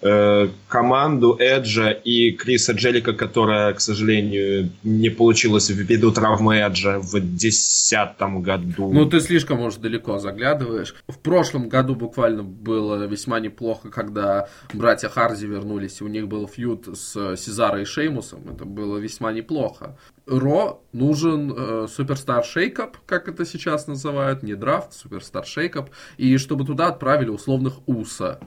команду 0.00 1.36
Эджа 1.38 1.90
и 1.90 2.32
Криса 2.32 2.72
Джелика, 2.72 3.12
которая, 3.12 3.74
к 3.74 3.80
сожалению, 3.80 4.70
не 4.82 5.10
получилась 5.10 5.68
ввиду 5.68 6.10
травмы 6.10 6.56
Эджа 6.56 6.98
в 6.98 7.10
2010 7.10 8.20
году. 8.40 8.92
Ну, 8.92 9.06
ты 9.06 9.20
слишком, 9.20 9.58
может, 9.58 9.80
далеко 9.80 10.18
заглядываешь. 10.18 10.94
В 11.08 11.18
прошлом 11.18 11.68
году 11.68 11.94
буквально 11.94 12.42
было 12.42 13.04
весьма 13.06 13.40
неплохо, 13.40 13.90
когда 13.90 14.48
братья 14.72 15.08
Харзи 15.08 15.46
вернулись, 15.46 16.00
и 16.00 16.04
у 16.04 16.08
них 16.08 16.28
был 16.28 16.48
фьюд 16.48 16.88
с 16.96 17.36
Сезарой 17.36 17.82
и 17.82 17.84
Шеймусом. 17.84 18.40
Это 18.54 18.64
было 18.64 18.96
весьма 18.98 19.32
неплохо. 19.32 19.98
Ро 20.26 20.82
нужен 20.92 21.52
э, 21.56 21.86
суперстар 21.88 22.44
шейкап, 22.44 22.96
как 23.06 23.28
это 23.28 23.44
сейчас 23.44 23.86
называют, 23.86 24.42
не 24.42 24.54
драфт, 24.54 24.92
суперстар 24.92 25.44
шейкап, 25.44 25.90
и 26.18 26.36
чтобы 26.36 26.64
туда 26.64 26.88
отправили 26.88 27.30
условных 27.30 27.86
Уса 27.86 28.38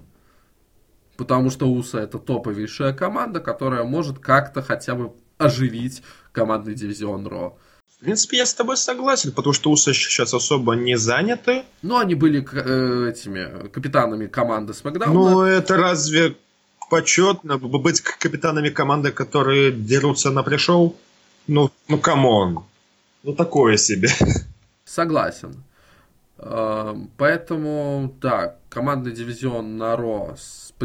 потому 1.18 1.50
что 1.50 1.68
УСА 1.68 2.00
это 2.00 2.20
топовейшая 2.20 2.94
команда, 2.94 3.40
которая 3.40 3.84
может 3.84 4.20
как-то 4.20 4.62
хотя 4.62 4.96
бы 4.96 5.12
оживить 5.38 6.04
командный 6.32 6.76
дивизион 6.76 7.28
Ро. 7.28 7.58
В 7.88 8.00
принципе, 8.04 8.38
я 8.38 8.46
с 8.46 8.54
тобой 8.54 8.78
согласен, 8.78 9.32
потому 9.32 9.54
что 9.54 9.72
УСА 9.72 9.94
сейчас 9.94 10.34
особо 10.34 10.74
не 10.74 10.98
заняты. 10.98 11.64
Ну, 11.82 11.98
они 11.98 12.16
были 12.16 12.46
э, 12.52 13.10
этими 13.10 13.68
капитанами 13.70 14.28
команды 14.28 14.74
Смакдауна. 14.74 15.14
Ну, 15.14 15.42
это 15.42 15.78
разве 15.78 16.36
почетно 16.90 17.58
быть 17.58 18.02
капитанами 18.02 18.70
команды, 18.70 19.12
которые 19.12 19.72
дерутся 19.72 20.32
на 20.32 20.44
pre-show? 20.44 20.96
Ну, 21.48 21.72
ну, 21.88 21.98
come 21.98 22.37
on. 22.37 22.66
Ну, 23.24 23.34
такое 23.34 23.78
себе. 23.78 24.10
Согласен. 24.86 25.64
Э, 26.38 26.94
поэтому, 27.18 28.14
да, 28.22 28.58
командный 28.70 29.14
дивизион 29.14 29.78
на 29.78 29.96
Raw 29.96 30.36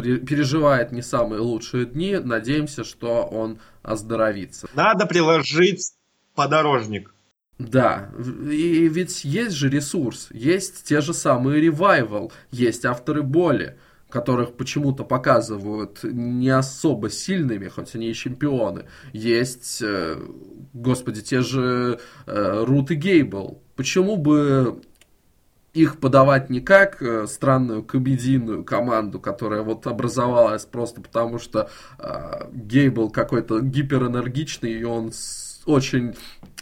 переживает 0.01 0.91
не 0.91 1.01
самые 1.01 1.41
лучшие 1.41 1.85
дни. 1.85 2.17
Надеемся, 2.17 2.83
что 2.83 3.23
он 3.23 3.59
оздоровится. 3.83 4.67
Надо 4.73 5.05
приложить 5.05 5.93
подорожник. 6.35 7.13
Да, 7.57 8.09
и 8.17 8.87
ведь 8.87 9.25
есть 9.25 9.51
же 9.51 9.69
ресурс, 9.69 10.29
есть 10.31 10.85
те 10.85 11.01
же 11.01 11.13
самые 11.13 11.59
Revival, 11.59 12.31
есть 12.51 12.85
авторы 12.85 13.21
боли, 13.21 13.77
которых 14.09 14.55
почему-то 14.55 15.03
показывают 15.03 15.99
не 16.03 16.49
особо 16.49 17.09
сильными, 17.09 17.67
хоть 17.67 17.95
они 17.95 18.09
и 18.09 18.13
чемпионы. 18.13 18.85
Есть, 19.11 19.81
э, 19.81 20.17
господи, 20.73 21.21
те 21.21 21.41
же 21.41 21.99
э, 22.25 22.63
Рут 22.65 22.91
и 22.91 22.95
Гейбл. 22.95 23.61
Почему 23.75 24.15
бы 24.15 24.81
их 25.81 25.99
подавать 25.99 26.49
не 26.49 26.61
как 26.61 27.01
э, 27.01 27.27
странную 27.27 27.83
комедийную 27.83 28.63
команду, 28.63 29.19
которая 29.19 29.61
вот 29.61 29.87
образовалась 29.87 30.65
просто 30.65 31.01
потому, 31.01 31.39
что 31.39 31.69
Гейбл 32.51 33.09
какой-то 33.09 33.59
гиперэнергичный, 33.59 34.73
и 34.73 34.83
он 34.83 35.11
очень 35.65 36.15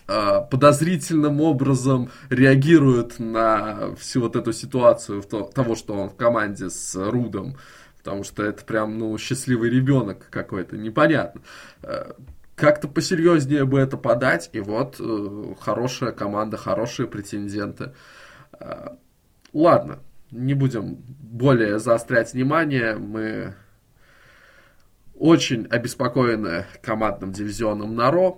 э, 0.08 0.42
подозрительным 0.50 1.42
образом 1.42 2.10
реагирует 2.30 3.20
на 3.20 3.96
всю 3.96 4.22
вот 4.22 4.36
эту 4.36 4.54
ситуацию 4.54 5.24
то, 5.24 5.44
того, 5.44 5.76
что 5.76 5.94
он 5.94 6.10
в 6.10 6.16
команде 6.16 6.70
с 6.70 6.96
Рудом. 6.96 7.58
Потому 7.98 8.24
что 8.24 8.44
это 8.44 8.64
прям, 8.64 8.98
ну, 8.98 9.18
счастливый 9.18 9.70
ребенок 9.70 10.28
какой-то, 10.30 10.78
непонятно. 10.78 11.42
Э, 11.84 12.12
как-то 12.56 12.88
посерьезнее 12.88 13.66
бы 13.66 13.80
это 13.80 13.98
подать, 13.98 14.50
и 14.54 14.60
вот 14.60 14.96
э, 15.00 15.54
хорошая 15.60 16.12
команда, 16.12 16.58
хорошие 16.58 17.08
претенденты. 17.08 17.94
Э, 18.60 18.96
ладно, 19.58 20.00
не 20.32 20.54
будем 20.54 20.96
более 20.96 21.80
заострять 21.80 22.34
внимание, 22.34 22.96
мы 22.96 23.56
очень 25.16 25.66
обеспокоены 25.66 26.66
командным 26.82 27.32
дивизионом 27.32 27.96
Наро 27.96 28.38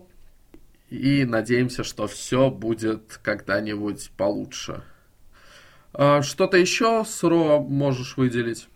и 0.89 1.25
надеемся, 1.25 1.83
что 1.83 2.07
все 2.07 2.49
будет 2.49 3.19
когда-нибудь 3.21 4.11
получше. 4.15 4.81
А, 5.93 6.21
что-то 6.21 6.57
еще 6.57 7.03
с 7.05 7.23
Ро 7.23 7.59
можешь 7.59 8.17
выделить? 8.17 8.67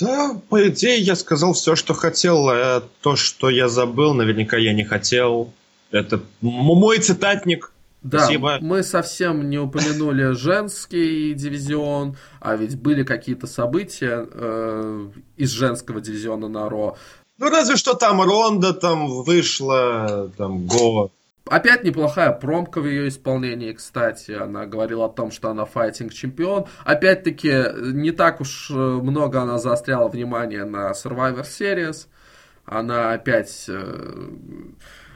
Да, 0.00 0.40
по 0.48 0.68
идее, 0.68 0.98
я 0.98 1.16
сказал 1.16 1.52
все, 1.52 1.76
что 1.76 1.92
хотел. 1.92 2.48
А 2.48 2.82
то, 3.02 3.16
что 3.16 3.50
я 3.50 3.68
забыл, 3.68 4.14
наверняка 4.14 4.56
я 4.56 4.72
не 4.72 4.84
хотел. 4.84 5.52
Это 5.90 6.22
мой 6.40 6.98
цитатник. 6.98 7.72
Да, 8.02 8.20
Спасибо. 8.20 8.58
мы 8.62 8.82
совсем 8.82 9.50
не 9.50 9.58
упомянули 9.58 10.32
женский 10.34 11.34
дивизион, 11.34 12.16
а 12.40 12.56
ведь 12.56 12.80
были 12.80 13.02
какие-то 13.02 13.46
события 13.46 14.26
э, 14.30 15.08
из 15.36 15.50
женского 15.50 16.00
дивизиона 16.00 16.48
на 16.48 16.68
Ро. 16.68 16.96
Ну, 17.38 17.50
разве 17.50 17.76
что 17.76 17.94
там 17.94 18.20
Ронда 18.22 18.72
там 18.72 19.22
вышла, 19.22 20.30
там 20.36 20.66
Го. 20.66 21.10
Опять 21.46 21.82
неплохая 21.84 22.32
промка 22.32 22.80
в 22.80 22.86
ее 22.86 23.08
исполнении, 23.08 23.72
кстати. 23.72 24.32
Она 24.32 24.66
говорила 24.66 25.06
о 25.06 25.08
том, 25.08 25.30
что 25.30 25.50
она 25.50 25.64
файтинг 25.64 26.12
чемпион. 26.12 26.66
Опять-таки, 26.84 27.64
не 27.92 28.12
так 28.12 28.40
уж 28.40 28.70
э, 28.70 28.74
много 28.74 29.42
она 29.42 29.58
заостряла 29.58 30.08
внимание 30.08 30.64
на 30.64 30.92
Survivor 30.92 31.42
Series. 31.42 32.06
Она 32.66 33.12
опять 33.12 33.64
э, 33.68 34.30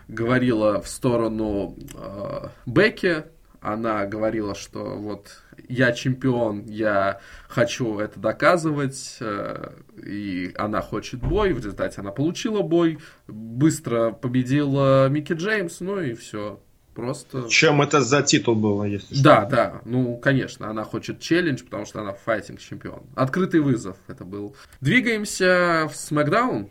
говорила 0.09 0.81
в 0.81 0.89
сторону 0.89 1.77
э, 1.95 2.49
Бекки. 2.67 3.25
Она 3.61 4.05
говорила, 4.05 4.55
что 4.55 4.97
вот 4.97 5.43
я 5.69 5.93
чемпион, 5.93 6.67
я 6.67 7.21
хочу 7.49 7.99
это 7.99 8.21
доказывать, 8.21 9.17
э, 9.21 9.71
и 10.05 10.53
она 10.57 10.83
хочет 10.83 11.21
бой, 11.21 11.53
в 11.53 11.59
результате 11.59 12.01
она 12.01 12.11
получила 12.11 12.61
бой, 12.63 12.99
быстро 13.27 14.13
победила 14.13 15.09
Микки 15.09 15.33
Джеймс, 15.33 15.81
ну 15.81 16.01
и 16.01 16.13
все. 16.15 16.61
Просто... 16.95 17.49
Чем 17.49 17.83
это 17.83 18.01
за 18.01 18.23
титул 18.23 18.55
было, 18.55 18.85
если 18.85 19.15
что? 19.15 19.25
Да, 19.25 19.45
да, 19.47 19.81
ну, 19.85 20.17
конечно, 20.17 20.71
она 20.71 20.85
хочет 20.85 21.19
челлендж, 21.19 21.65
потому 21.65 21.87
что 21.87 22.01
она 22.01 22.13
файтинг 22.13 22.61
чемпион. 22.61 23.03
Открытый 23.17 23.61
вызов 23.61 23.97
это 24.07 24.25
был. 24.25 24.55
Двигаемся 24.81 25.89
в 25.93 25.97
Смакдаун. 25.97 26.69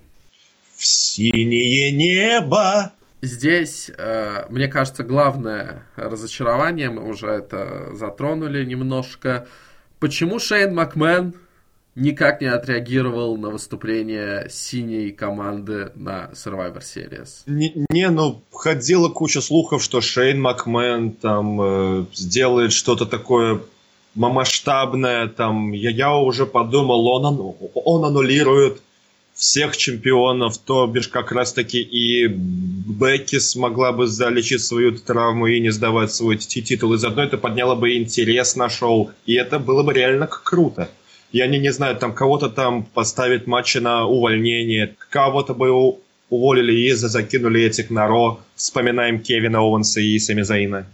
В 0.76 0.86
синее 0.86 1.92
небо 1.92 2.94
Здесь, 3.24 3.90
э, 3.98 4.48
мне 4.50 4.68
кажется, 4.68 5.02
главное 5.06 5.88
разочарование, 5.96 6.90
мы 6.90 7.08
уже 7.08 7.28
это 7.28 7.92
затронули 7.94 8.66
немножко. 8.66 9.48
Почему 10.02 10.40
Шейн 10.40 10.76
Макмен 10.76 11.34
никак 11.96 12.42
не 12.42 12.48
отреагировал 12.48 13.38
на 13.38 13.50
выступление 13.50 14.50
синей 14.50 15.12
команды 15.12 15.94
на 15.96 16.32
Survivor 16.34 16.82
Series? 16.82 17.44
Не, 17.46 17.86
не 17.90 18.10
ну, 18.10 18.44
ходила 18.52 19.08
куча 19.08 19.40
слухов, 19.40 19.82
что 19.82 20.02
Шейн 20.02 20.42
Макмен 20.42 21.14
там 21.14 21.62
э, 21.62 22.06
сделает 22.14 22.74
что-то 22.74 23.06
такое 23.06 23.62
масштабное, 24.16 25.30
там, 25.30 25.72
я, 25.72 25.92
я 25.92 26.14
уже 26.14 26.46
подумал, 26.46 27.08
он, 27.08 27.56
он 27.74 28.04
аннулирует 28.04 28.82
всех 29.34 29.76
чемпионов, 29.76 30.58
то 30.58 30.86
бишь 30.88 31.08
как 31.08 31.32
раз-таки 31.32 31.82
и 31.82 32.28
Бекки 32.28 33.40
смогла 33.40 33.92
бы 33.92 34.08
залечить 34.08 34.64
свою 34.64 34.96
травму 34.98 35.48
и 35.48 35.60
не 35.60 35.72
сдавать 35.72 36.14
свой 36.14 36.38
титул. 36.38 36.94
И 36.94 36.98
заодно 36.98 37.24
это 37.24 37.38
подняло 37.38 37.76
бы 37.76 37.98
интерес 37.98 38.56
на 38.56 38.70
шоу. 38.70 39.12
И 39.26 39.34
это 39.34 39.60
было 39.60 39.84
бы 39.84 39.94
реально 39.94 40.28
круто. 40.28 40.90
Я 41.32 41.48
не, 41.48 41.58
не 41.58 41.74
знаю, 41.74 41.98
там 41.98 42.14
кого-то 42.14 42.50
там 42.50 42.84
поставить 42.84 43.48
матчи 43.48 43.80
на 43.80 44.06
увольнение, 44.06 44.96
кого-то 45.10 45.56
бы 45.56 45.98
уволили 46.30 46.74
и 46.74 46.94
закинули 46.94 47.64
этих 47.64 47.90
на 47.90 48.08
Ро. 48.08 48.40
Вспоминаем 48.56 49.20
Кевина 49.20 49.62
Оуэнса 49.62 50.00
и 50.00 50.20
Сами 50.20 50.44
Заина. 50.44 50.86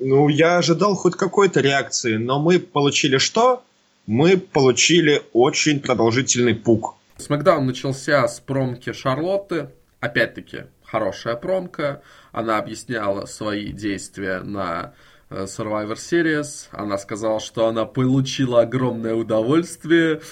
Ну, 0.00 0.28
я 0.28 0.58
ожидал 0.58 0.96
хоть 0.96 1.14
какой-то 1.14 1.60
реакции, 1.60 2.16
но 2.16 2.40
мы 2.40 2.58
получили 2.58 3.18
что? 3.18 3.62
Мы 4.06 4.38
получили 4.38 5.22
очень 5.32 5.78
продолжительный 5.78 6.54
пук 6.54 6.96
Смакдаун 7.20 7.66
начался 7.66 8.26
с 8.26 8.40
промки 8.40 8.92
Шарлотты. 8.92 9.70
Опять-таки, 10.00 10.64
хорошая 10.82 11.36
промка. 11.36 12.02
Она 12.32 12.58
объясняла 12.58 13.26
свои 13.26 13.70
действия 13.72 14.40
на 14.40 14.94
э, 15.28 15.44
Survivor 15.44 15.94
Series. 15.94 16.68
Она 16.72 16.98
сказала, 16.98 17.38
что 17.38 17.66
она 17.68 17.84
получила 17.84 18.62
огромное 18.62 19.14
удовольствие, 19.14 20.22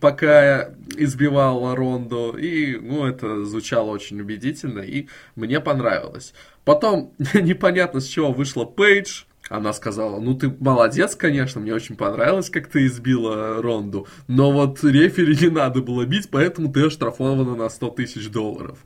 пока 0.00 0.70
избивала 0.96 1.76
Ронду. 1.76 2.36
И, 2.38 2.76
ну, 2.76 3.04
это 3.04 3.44
звучало 3.44 3.90
очень 3.90 4.20
убедительно, 4.20 4.80
и 4.80 5.08
мне 5.34 5.60
понравилось. 5.60 6.32
Потом, 6.64 7.12
непонятно 7.34 8.00
с 8.00 8.06
чего 8.06 8.32
вышла 8.32 8.64
Пейдж, 8.64 9.24
она 9.48 9.72
сказала, 9.72 10.18
ну 10.20 10.34
ты 10.34 10.54
молодец, 10.58 11.14
конечно, 11.14 11.60
мне 11.60 11.72
очень 11.72 11.96
понравилось, 11.96 12.50
как 12.50 12.68
ты 12.68 12.86
избила 12.86 13.62
Ронду, 13.62 14.06
но 14.26 14.50
вот 14.50 14.82
рефери 14.82 15.36
не 15.40 15.50
надо 15.50 15.82
было 15.82 16.04
бить, 16.04 16.28
поэтому 16.30 16.72
ты 16.72 16.86
оштрафована 16.86 17.54
на 17.54 17.68
100 17.68 17.90
тысяч 17.90 18.28
долларов. 18.28 18.78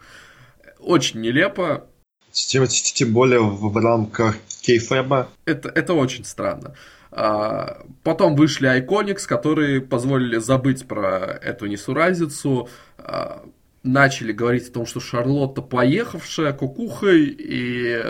Очень 0.78 1.20
нелепо. 1.20 1.86
Тем, 2.32 2.66
тем 2.66 3.12
более 3.12 3.40
в 3.40 3.76
рамках 3.76 4.36
кейфеба. 4.62 5.28
Это, 5.46 5.68
это 5.68 5.94
очень 5.94 6.24
странно. 6.24 6.74
А, 7.10 7.82
потом 8.04 8.36
вышли 8.36 8.68
Iconics, 8.80 9.26
которые 9.26 9.80
позволили 9.80 10.38
забыть 10.38 10.86
про 10.86 11.18
эту 11.42 11.66
несуразицу. 11.66 12.68
А, 12.98 13.44
начали 13.82 14.32
говорить 14.32 14.68
о 14.68 14.72
том, 14.72 14.86
что 14.86 15.00
Шарлотта 15.00 15.62
поехавшая 15.62 16.52
кукухой, 16.52 17.24
и 17.26 18.04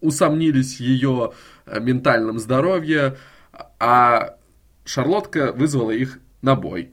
усомнились 0.00 0.76
в 0.76 0.80
ее 0.80 1.32
э, 1.32 1.36
ментальном 1.66 2.38
здоровье, 2.38 3.16
а 3.78 4.36
Шарлотка 4.84 5.52
вызвала 5.52 5.90
их 5.90 6.18
на 6.42 6.54
бой. 6.54 6.90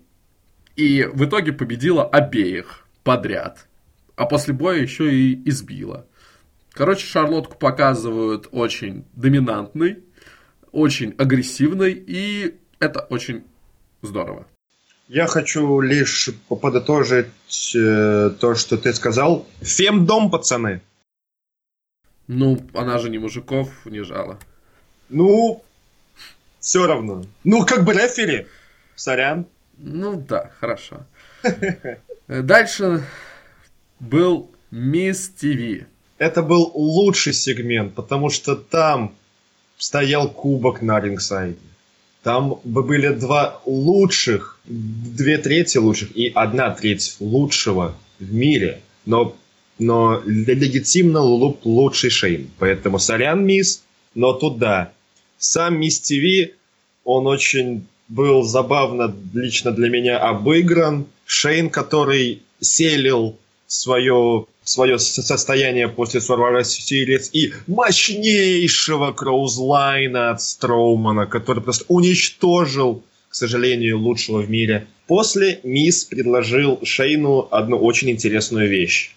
И 0.75 1.03
в 1.03 1.25
итоге 1.25 1.53
победила 1.53 2.07
обеих 2.07 2.88
подряд. 3.03 3.67
А 4.15 4.25
после 4.25 4.53
боя 4.53 4.79
еще 4.79 5.13
и 5.13 5.49
избила. 5.49 6.07
Короче, 6.71 7.05
Шарлотку 7.05 7.57
показывают 7.57 8.47
очень 8.51 9.05
доминантной, 9.13 10.03
очень 10.71 11.13
агрессивной, 11.17 11.91
и 11.93 12.55
это 12.79 13.01
очень 13.01 13.43
здорово. 14.01 14.47
Я 15.07 15.27
хочу 15.27 15.81
лишь 15.81 16.29
подытожить 16.47 17.75
э, 17.75 18.29
то, 18.39 18.55
что 18.55 18.77
ты 18.77 18.93
сказал. 18.93 19.45
Фемдом, 19.60 20.31
пацаны. 20.31 20.81
Ну, 22.27 22.62
она 22.73 22.97
же 22.97 23.10
не 23.10 23.17
мужиков 23.17 23.86
не 23.86 24.03
жала. 24.03 24.39
Ну, 25.12 25.63
все 26.60 26.88
равно. 26.88 27.26
Ну, 27.43 27.65
как 27.65 27.84
бы 27.84 27.93
рефери. 27.93 28.47
Сорян. 28.95 29.45
Ну 29.78 30.15
да, 30.15 30.52
хорошо. 30.60 31.06
Дальше 32.28 33.04
был 34.00 34.50
Мисс 34.71 35.30
ТВ. 35.30 35.86
Это 36.17 36.43
был 36.43 36.71
лучший 36.76 37.34
сегмент, 37.34 37.93
потому 37.93 38.30
что 38.30 38.56
там 38.56 39.13
стоял 39.78 40.30
кубок 40.30 40.82
на 40.82 41.00
рингсайде. 41.00 41.58
Там 42.24 42.60
бы 42.63 42.84
были 42.84 43.10
два 43.10 43.60
лучших, 43.65 44.60
две 44.65 45.39
трети 45.39 45.80
лучших 45.80 46.15
и 46.15 46.32
одна 46.34 46.69
треть 46.69 47.17
лучшего 47.19 47.95
в 48.19 48.34
мире. 48.34 48.82
Но, 49.08 49.36
но 49.80 50.21
легитимно 50.26 51.19
луп 51.21 51.65
лучший 51.65 52.12
Шейн. 52.12 52.52
Поэтому 52.60 53.00
сорян, 53.00 53.43
мисс, 53.43 53.84
но 54.13 54.34
туда. 54.34 54.91
Сам 55.41 55.80
мисс 55.80 55.99
ТВ, 55.99 56.51
он 57.04 57.25
очень 57.25 57.88
был 58.08 58.43
забавно 58.43 59.12
лично 59.34 59.71
для 59.71 59.89
меня 59.89 60.19
обыгран. 60.19 61.08
Шейн, 61.25 61.71
который 61.71 62.43
селил 62.60 63.39
свое, 63.65 64.45
свое 64.63 64.99
состояние 64.99 65.88
после 65.88 66.19
Survivor 66.19 66.62
Series 66.62 67.32
и 67.34 67.54
мощнейшего 67.65 69.13
кроузлайна 69.13 70.30
от 70.30 70.43
Строумана, 70.43 71.25
который 71.25 71.63
просто 71.63 71.86
уничтожил, 71.88 73.04
к 73.30 73.34
сожалению, 73.34 73.97
лучшего 73.97 74.41
в 74.43 74.49
мире. 74.49 74.86
После 75.08 75.60
Мисс 75.63 76.04
предложил 76.04 76.80
Шейну 76.84 77.47
одну 77.49 77.77
очень 77.77 78.12
интересную 78.12 78.69
вещь. 78.69 79.15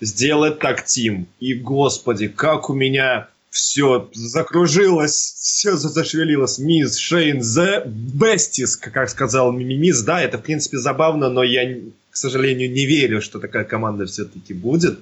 Сделать 0.00 0.60
так, 0.60 0.84
Тим. 0.84 1.26
И, 1.40 1.54
господи, 1.54 2.28
как 2.28 2.70
у 2.70 2.74
меня 2.74 3.28
все 3.52 4.10
закружилось, 4.14 5.34
все 5.38 5.76
зашевелилось. 5.76 6.58
Мисс 6.58 6.96
Шейн 6.96 7.38
The 7.38 7.86
Besties, 7.86 8.76
как 8.80 9.08
сказал 9.08 9.52
Мисс. 9.52 10.02
Да, 10.02 10.20
это, 10.20 10.38
в 10.38 10.42
принципе, 10.42 10.78
забавно, 10.78 11.28
но 11.28 11.44
я 11.44 11.64
к 12.12 12.16
сожалению, 12.16 12.70
не 12.70 12.84
верю, 12.84 13.22
что 13.22 13.40
такая 13.40 13.64
команда 13.64 14.04
все-таки 14.04 14.52
будет. 14.52 14.98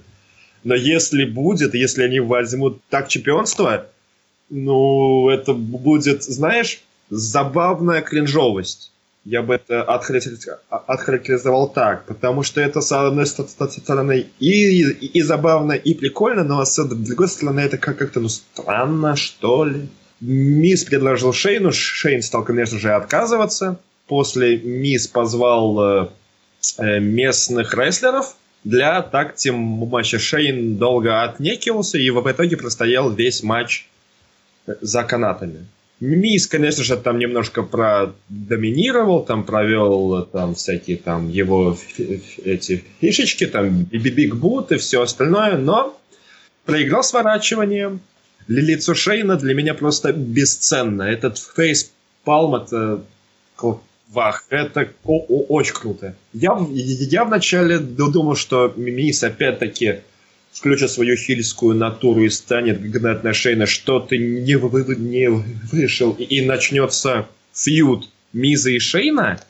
Но 0.63 0.77
если 0.77 1.25
будет, 1.25 1.75
если 1.75 2.05
они 2.05 2.21
возьмут 2.21 2.81
так 2.89 3.09
чемпионство, 3.09 3.89
ну, 4.49 5.29
это 5.29 5.53
будет, 5.53 6.23
знаешь, 6.23 6.83
забавная 7.11 8.01
кринжовость. 8.01 8.93
Я 9.25 9.43
бы 9.43 9.55
это 9.55 9.83
отхарактеризовал 9.83 11.69
так, 11.69 12.07
потому 12.07 12.43
что 12.43 12.61
это, 12.61 12.81
с 12.81 12.91
одной 12.91 13.27
стороны, 13.27 14.27
и, 14.39 14.81
и, 14.81 15.07
и 15.07 15.23
забавно, 15.23 15.73
и 15.73 15.93
прикольно, 15.95 16.43
но 16.43 16.65
с 16.65 16.83
другой 16.83 17.29
стороны, 17.29 17.61
это 17.61 17.77
как-то, 17.77 18.21
ну, 18.21 18.29
странно, 18.29 19.17
что 19.17 19.65
ли. 19.65 19.89
Мисс 20.21 20.85
предложил 20.85 21.33
Шейну, 21.33 21.73
Шейн 21.73 22.23
стал, 22.23 22.45
конечно 22.45 22.79
же, 22.79 22.93
отказываться. 22.93 23.79
После 24.07 24.59
Мисс 24.59 25.07
позвал 25.07 25.81
э, 25.81 26.09
Э, 26.77 27.01
местных 27.01 27.73
рестлеров 27.75 28.37
для 28.65 29.01
так-тим 29.01 29.57
матча. 29.57 30.19
Шейн 30.19 30.77
долго 30.77 31.23
отнекивался 31.23 31.97
и 31.97 32.11
в 32.11 32.31
итоге 32.31 32.59
простоял 32.59 33.11
весь 33.11 33.43
матч 33.43 33.89
э, 34.67 34.75
за 34.83 35.03
канатами. 35.05 35.67
Мисс, 36.01 36.47
конечно 36.47 36.83
же, 36.83 36.97
там 36.97 37.19
немножко 37.19 37.63
продоминировал, 37.63 39.23
там 39.23 39.45
провел 39.45 40.25
там 40.25 40.55
всякие 40.55 40.97
там 40.97 41.29
его 41.29 41.77
эти 42.43 42.83
фишечки, 43.01 43.47
там 43.47 43.85
биг 43.85 44.35
бут 44.35 44.73
и 44.73 44.79
все 44.79 45.03
остальное, 45.03 45.59
но 45.59 45.99
проиграл 46.65 47.03
сворачиванием. 47.03 48.01
Лицо 48.49 48.95
Шейна 48.95 49.37
для 49.37 49.55
меня 49.55 49.75
просто 49.75 50.13
бесценно. 50.13 51.03
Этот 51.03 51.39
фейс 51.39 51.93
палм 52.25 52.55
это 52.55 53.03
Вах, 54.09 54.45
это 54.49 54.89
очень 55.05 55.75
круто. 55.75 56.17
Я, 56.33 56.59
я 56.73 57.25
вначале 57.25 57.79
думал, 57.79 58.35
что 58.35 58.73
Мимис 58.75 59.23
опять-таки 59.23 60.01
включит 60.53 60.91
свою 60.91 61.17
хильскую 61.17 61.77
натуру 61.77 62.25
и 62.25 62.29
станет 62.29 62.81
гнать 62.83 63.25
на 63.25 63.33
Шейна, 63.33 63.67
что 63.67 64.01
ты 64.01 64.19
не, 64.19 64.57
вы, 64.57 64.97
не 64.97 65.29
вышел, 65.29 66.13
и, 66.13 66.25
и 66.25 66.45
начнется 66.45 67.29
фьюд 67.55 68.09
Миза 68.33 68.71
и 68.71 68.79
Шейна, 68.79 69.41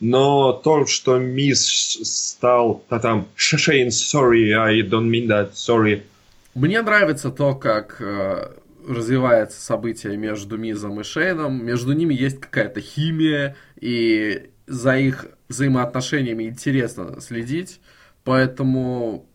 но 0.00 0.52
то, 0.52 0.86
что 0.86 1.18
Миз 1.18 1.66
стал 2.02 2.84
а 2.88 2.98
там 2.98 3.28
Шейн, 3.34 3.88
sorry, 3.88 4.52
I 4.52 4.80
don't 4.82 5.08
mean 5.08 5.26
that, 5.28 5.52
sorry. 5.54 6.02
Мне 6.54 6.82
нравится 6.82 7.30
то, 7.30 7.54
как 7.54 8.00
э, 8.00 8.50
развивается 8.86 9.60
событие 9.60 10.16
между 10.16 10.56
Мизом 10.56 11.00
и 11.00 11.04
Шейном, 11.04 11.64
между 11.64 11.92
ними 11.92 12.14
есть 12.14 12.40
какая-то 12.40 12.80
химия, 12.80 13.56
и 13.80 14.50
за 14.66 14.98
их 14.98 15.26
взаимоотношениями 15.48 16.44
интересно 16.44 17.20
следить, 17.20 17.80
поэтому 18.24 19.26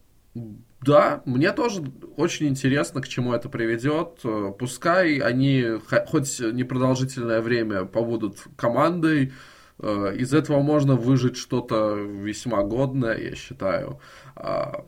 да, 0.84 1.22
мне 1.26 1.52
тоже 1.52 1.82
очень 2.18 2.48
интересно, 2.48 3.02
к 3.02 3.08
чему 3.08 3.34
это 3.34 3.50
приведет. 3.50 4.22
Пускай 4.58 5.18
они 5.18 5.80
хоть 6.08 6.40
непродолжительное 6.40 7.42
время 7.42 7.86
побудут 7.86 8.40
командой, 8.58 9.34
э, 9.80 10.16
из 10.18 10.34
этого 10.34 10.62
можно 10.62 10.96
выжить 10.96 11.38
что-то 11.38 11.96
весьма 11.96 12.64
годное, 12.64 13.18
я 13.18 13.36
считаю. 13.36 14.00
А, 14.36 14.86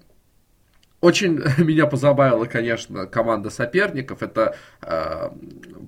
очень 1.01 1.41
меня 1.63 1.88
позабавила, 1.88 2.45
конечно, 2.45 3.05
команда 3.05 3.49
соперников. 3.49 4.21
Это, 4.21 4.55
э, 4.81 5.29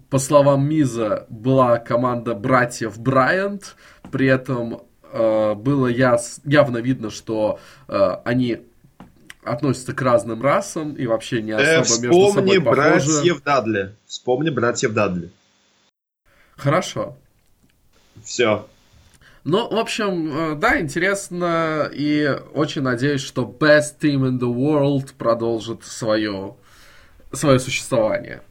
по 0.10 0.18
словам 0.20 0.68
Миза, 0.68 1.26
была 1.30 1.80
команда 1.80 2.34
братьев 2.34 2.98
Брайант. 2.98 3.76
При 4.12 4.28
этом 4.28 4.84
э, 5.12 5.54
было 5.56 5.88
яс, 5.88 6.40
явно 6.46 6.78
видно, 6.78 7.10
что 7.10 7.60
они 7.88 8.68
относятся 9.48 9.94
к 9.94 10.02
разным 10.02 10.42
расам 10.42 10.94
и 10.94 11.08
вообще 11.08 11.42
не 11.42 11.52
особо 11.52 12.06
э, 12.06 12.08
между 12.08 12.32
собой 12.32 12.62
похожи. 12.62 13.00
Вспомни 13.00 13.30
братьев 13.30 13.44
Дадли. 13.44 13.96
Вспомни 14.06 14.50
братьев 14.50 14.94
Дадли. 14.94 15.30
Хорошо. 16.56 17.16
Все. 18.24 18.68
Ну, 19.44 19.70
в 19.70 19.78
общем, 19.78 20.54
э, 20.54 20.56
да, 20.56 20.80
интересно, 20.82 21.90
и 21.94 22.38
очень 22.54 22.82
надеюсь, 22.82 23.22
что 23.22 23.44
Best 23.44 23.96
Team 24.02 24.28
in 24.28 24.40
the 24.40 24.54
World 24.54 25.14
продолжит 25.18 25.86
свое, 25.86 26.56
свое 27.32 27.60
существование. 27.60 28.42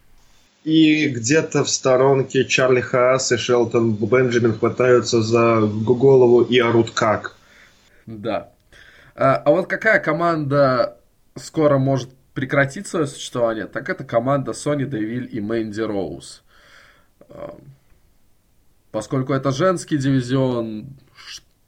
И 0.65 1.09
где-то 1.09 1.65
в 1.65 1.71
сторонке 1.71 2.45
Чарли 2.45 2.81
Хаас 2.81 3.31
и 3.31 3.37
Шелтон 3.37 3.93
Бенджамин 3.93 4.59
хватаются 4.59 5.23
за 5.23 5.61
голову 5.61 6.43
и 6.43 6.59
орут 6.59 6.91
как. 6.91 7.37
Да. 8.07 8.49
А, 9.17 9.37
а 9.37 9.51
вот 9.51 9.67
какая 9.67 9.99
команда 9.99 10.99
скоро 11.37 11.79
может 11.79 12.11
прекратить 12.35 12.87
свое 12.87 13.07
существование, 13.07 13.67
так 13.67 13.89
это 13.89 14.05
команда 14.05 14.53
Сони 14.53 14.85
Девиль 14.85 15.29
и 15.33 15.41
Мэнди 15.41 15.81
Роуз. 15.81 16.43
Поскольку 18.91 19.33
это 19.33 19.53
женский 19.53 19.97
дивизион, 19.97 20.89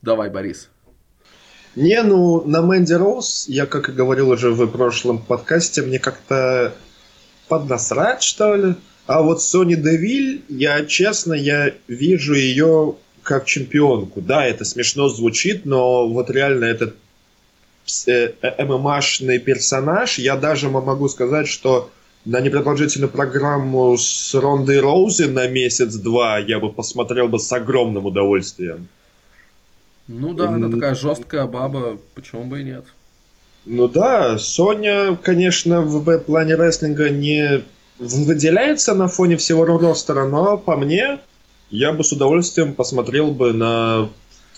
давай, 0.03 0.29
Борис. 0.29 0.69
Не, 1.75 2.03
ну, 2.03 2.45
на 2.45 2.61
Мэнди 2.61 2.93
Роуз, 2.93 3.47
я, 3.49 3.65
как 3.65 3.89
и 3.89 3.93
говорил 3.93 4.29
уже 4.29 4.51
в 4.51 4.67
прошлом 4.67 5.19
подкасте, 5.19 5.81
мне 5.81 5.99
как-то 5.99 6.75
поднасрать, 7.49 8.23
что 8.23 8.55
ли. 8.57 8.75
А 9.07 9.23
вот 9.23 9.43
Сони 9.43 9.75
Девиль, 9.75 10.45
я, 10.49 10.85
честно, 10.85 11.33
я 11.33 11.73
вижу 11.87 12.35
ее 12.35 12.97
как 13.23 13.47
чемпионку. 13.47 14.21
Да, 14.21 14.45
это 14.45 14.67
смешно 14.67 15.09
звучит, 15.09 15.65
но 15.65 16.07
вот 16.09 16.31
реально 16.31 16.67
этот 16.67 16.95
ММАшный 18.59 19.39
персонаж, 19.39 20.19
я 20.19 20.37
даже 20.37 20.69
могу 20.69 21.09
сказать, 21.09 21.49
что 21.49 21.91
на 22.25 22.41
непродолжительную 22.41 23.11
программу 23.11 23.97
с 23.97 24.35
Рондой 24.35 24.81
Роузи 24.81 25.25
на 25.25 25.49
месяц-два 25.49 26.39
я 26.39 26.59
бы 26.59 26.71
посмотрел 26.71 27.29
бы 27.29 27.39
с 27.39 27.51
огромным 27.53 28.07
удовольствием. 28.07 28.89
Ну 30.09 30.35
да, 30.35 30.49
она 30.49 30.71
такая 30.71 30.95
жесткая 30.95 31.47
баба, 31.47 31.99
почему 32.15 32.45
бы 32.45 32.61
и 32.61 32.65
нет. 32.65 32.85
Ну 33.67 33.89
да, 33.89 34.39
Соня, 34.39 35.17
конечно, 35.23 35.83
в 35.83 36.19
плане 36.21 36.55
рестлинга 36.55 37.11
не 37.11 37.63
выделяется 37.99 38.95
на 38.95 39.09
фоне 39.09 39.37
всего 39.37 39.65
ростера, 39.65 40.27
но 40.27 40.57
по 40.57 40.77
мне, 40.77 41.19
я 41.71 41.93
бы 41.93 42.05
с 42.05 42.13
удовольствием 42.13 42.75
посмотрел 42.75 43.31
бы 43.31 43.53
на 43.53 44.09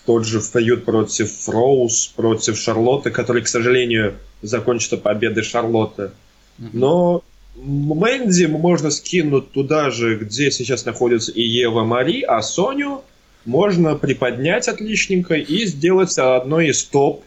тот 0.06 0.26
же 0.26 0.40
фьюд 0.40 0.84
против 0.84 1.48
Роуз, 1.48 2.12
против 2.16 2.58
Шарлотты, 2.58 3.10
который, 3.10 3.42
к 3.42 3.48
сожалению, 3.48 4.16
закончится 4.42 4.96
победой 4.96 5.42
Шарлотты. 5.42 6.10
Но 6.58 7.22
Мэнди 7.56 8.46
можно 8.46 8.90
скинуть 8.90 9.50
туда 9.52 9.90
же, 9.90 10.16
где 10.16 10.50
сейчас 10.50 10.84
находится 10.84 11.32
и 11.32 11.42
Ева 11.42 11.84
Мари, 11.84 12.22
а 12.22 12.42
Соню 12.42 13.02
можно 13.44 13.96
приподнять 13.96 14.68
отличненько 14.68 15.34
и 15.34 15.64
сделать 15.66 16.16
одной 16.18 16.68
из 16.68 16.84
топ 16.84 17.24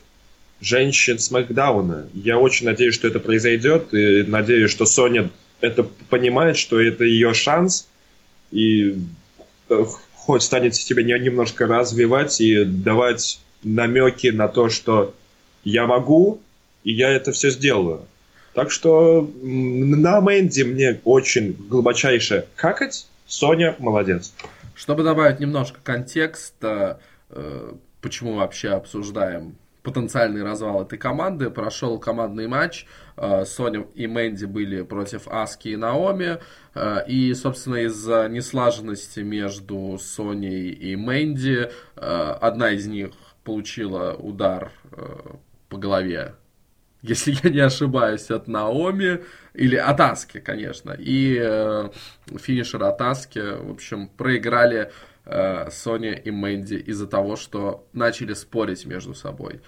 женщин 0.62 1.20
с 1.20 1.30
Макдауна. 1.32 2.08
Я 2.14 2.38
очень 2.38 2.66
надеюсь, 2.66 2.96
что 2.96 3.08
это 3.08 3.20
произойдет, 3.20 3.94
и 3.94 4.24
надеюсь, 4.24 4.72
что 4.72 4.86
Соня 4.86 5.30
это 5.62 5.84
понимает, 6.10 6.58
что 6.58 6.80
это 6.80 7.04
ее 7.04 7.34
шанс, 7.34 7.88
и 8.52 8.98
э, 9.70 9.86
хоть 10.26 10.44
станет 10.44 10.74
себя 10.74 11.04
немножко 11.04 11.68
развивать 11.68 12.40
и 12.40 12.64
давать 12.64 13.42
намеки 13.62 14.28
на 14.28 14.48
то, 14.48 14.70
что 14.70 15.14
я 15.66 15.86
могу, 15.86 16.42
и 16.86 16.94
я 16.94 17.10
это 17.10 17.34
все 17.34 17.50
сделаю. 17.50 18.08
Так 18.54 18.72
что 18.72 19.30
на 19.42 20.22
Мэнди 20.22 20.62
мне 20.62 21.02
очень 21.04 21.54
глубочайше 21.54 22.46
какать. 22.56 23.08
Соня 23.28 23.76
молодец. 23.80 24.34
Чтобы 24.76 25.04
добавить 25.04 25.40
немножко 25.40 25.80
контекста, 25.84 27.00
э, 27.30 27.74
почему 28.02 28.36
вообще 28.36 28.70
обсуждаем 28.70 29.56
потенциальный 29.84 30.44
развал 30.44 30.84
этой 30.84 30.98
команды. 30.98 31.50
Прошел 31.50 32.00
командный 32.00 32.48
матч. 32.48 32.86
Э, 33.18 33.46
Соня 33.46 33.86
и 33.94 34.08
Мэнди 34.08 34.46
были 34.46 34.82
против 34.82 35.28
Аски 35.28 35.70
и 35.70 35.76
Наоми. 35.76 36.40
Э, 36.74 37.06
и, 37.08 37.34
собственно, 37.34 37.76
из-за 37.86 38.28
неслаженности 38.30 39.20
между 39.20 39.98
Соней 40.00 40.70
и 40.70 40.96
Мэнди 40.96 41.70
одна 41.96 42.72
из 42.72 42.88
них 42.88 43.12
получила 43.44 44.14
удар 44.14 44.72
по 45.70 45.78
голове 45.78 46.34
если 47.04 47.38
я 47.44 47.50
не 47.50 47.60
ошибаюсь, 47.60 48.32
от 48.32 48.48
Наоми, 48.48 49.24
или 49.54 49.76
от 49.76 50.00
Аски, 50.00 50.40
конечно, 50.40 50.96
и 50.98 51.38
э, 51.40 51.90
финишер 52.40 52.84
от 52.84 53.02
Аски, 53.02 53.40
в 53.40 53.72
общем, 53.72 54.08
проиграли 54.08 54.90
э, 54.90 54.92
Соня 55.26 56.14
и 56.14 56.32
Мэнди 56.32 56.76
из-за 56.76 57.08
того, 57.08 57.36
что 57.36 57.88
начали 57.94 58.34
спорить 58.34 58.86
между 58.86 59.14
собой. 59.14 59.62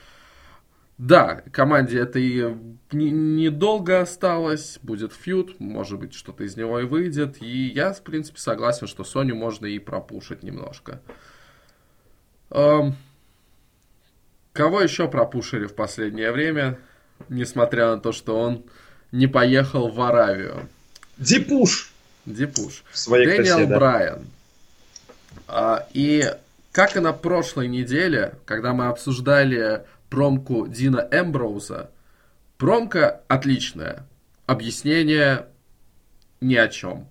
Да, 0.98 1.44
команде 1.52 2.00
это 2.00 2.20
и 2.20 2.56
недолго 2.91 4.02
осталось, 4.02 4.80
будет 4.82 5.12
фьюд, 5.13 5.60
может 5.60 6.00
быть, 6.00 6.13
что-то 6.13 6.44
из 6.44 6.56
него 6.56 6.80
и 6.80 6.86
выйдет, 6.86 7.41
и 7.41 7.68
я, 7.68 7.91
в 7.94 8.02
принципе, 8.02 8.39
согласен, 8.39 8.88
что 8.88 9.04
Соню 9.04 9.36
можно 9.36 9.65
и 9.65 9.80
пропушить 9.80 10.44
немножко. 10.44 11.02
Эм, 12.50 12.96
кого 14.54 14.82
еще 14.82 15.10
пропушили 15.10 15.65
в 15.65 15.76
последнее 15.76 16.32
время? 16.32 16.80
несмотря 17.30 17.91
на 17.91 18.00
то, 18.00 18.12
что 18.12 18.39
он 18.39 18.63
не 19.12 19.28
поехал 19.28 19.89
в 19.89 20.00
Аравию. 20.02 20.70
Дипуш. 21.18 21.94
Дипуш. 22.26 22.84
Дэниел 23.08 23.36
красе, 23.36 23.65
да. 23.65 23.78
Брайан. 23.78 24.28
А, 25.47 25.88
и 25.93 26.34
как 26.71 26.97
и 26.97 26.99
на 26.99 27.13
прошлой 27.13 27.67
неделе, 27.67 28.34
когда 28.45 28.73
мы 28.73 28.88
обсуждали 28.88 29.86
промку 30.10 30.67
Дина 30.67 31.08
Эмброуза, 31.12 31.89
промка 32.58 33.21
отличная. 33.27 34.05
Объяснение 34.45 35.47
ни 36.41 36.55
о 36.55 36.67
чем. 36.67 37.08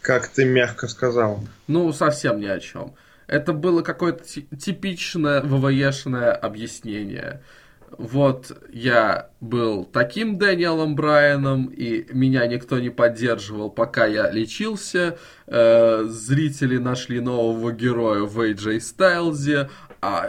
Как 0.00 0.28
ты 0.28 0.44
мягко 0.44 0.88
сказал. 0.88 1.44
Ну, 1.66 1.92
совсем 1.92 2.40
ни 2.40 2.46
о 2.46 2.60
чем. 2.60 2.94
Это 3.26 3.52
было 3.52 3.82
какое-то 3.82 4.24
типичное 4.24 5.42
ВВЕшное 5.42 6.32
объяснение 6.32 7.42
вот 7.96 8.52
я 8.72 9.30
был 9.40 9.84
таким 9.84 10.38
Дэниелом 10.38 10.94
Брайаном, 10.94 11.66
и 11.66 12.06
меня 12.12 12.46
никто 12.46 12.78
не 12.78 12.90
поддерживал, 12.90 13.70
пока 13.70 14.06
я 14.06 14.30
лечился. 14.30 15.18
Э, 15.46 16.04
зрители 16.08 16.78
нашли 16.78 17.20
нового 17.20 17.72
героя 17.72 18.22
в 18.22 18.38
AJ 18.40 18.80
Стайлзе. 18.80 19.70
А, 20.00 20.28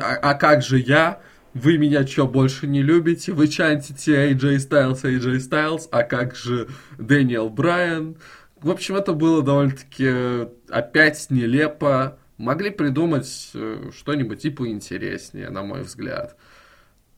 а, 0.00 0.14
а 0.22 0.34
как 0.34 0.62
же 0.62 0.78
я? 0.78 1.20
Вы 1.54 1.76
меня 1.76 2.06
что, 2.06 2.26
больше 2.26 2.66
не 2.66 2.82
любите? 2.82 3.32
Вы 3.32 3.48
чантите 3.48 4.32
AJ 4.32 4.56
Styles, 4.56 5.02
AJ 5.02 5.36
Styles, 5.36 5.88
а 5.90 6.02
как 6.02 6.34
же 6.34 6.68
Дэниел 6.98 7.50
Брайан? 7.50 8.16
В 8.62 8.70
общем, 8.70 8.96
это 8.96 9.12
было 9.12 9.42
довольно-таки 9.42 10.48
опять 10.70 11.26
нелепо. 11.28 12.18
Могли 12.38 12.70
придумать 12.70 13.50
э, 13.54 13.90
что-нибудь 13.96 14.40
типа 14.40 14.68
интереснее, 14.68 15.50
на 15.50 15.62
мой 15.62 15.82
взгляд. 15.82 16.36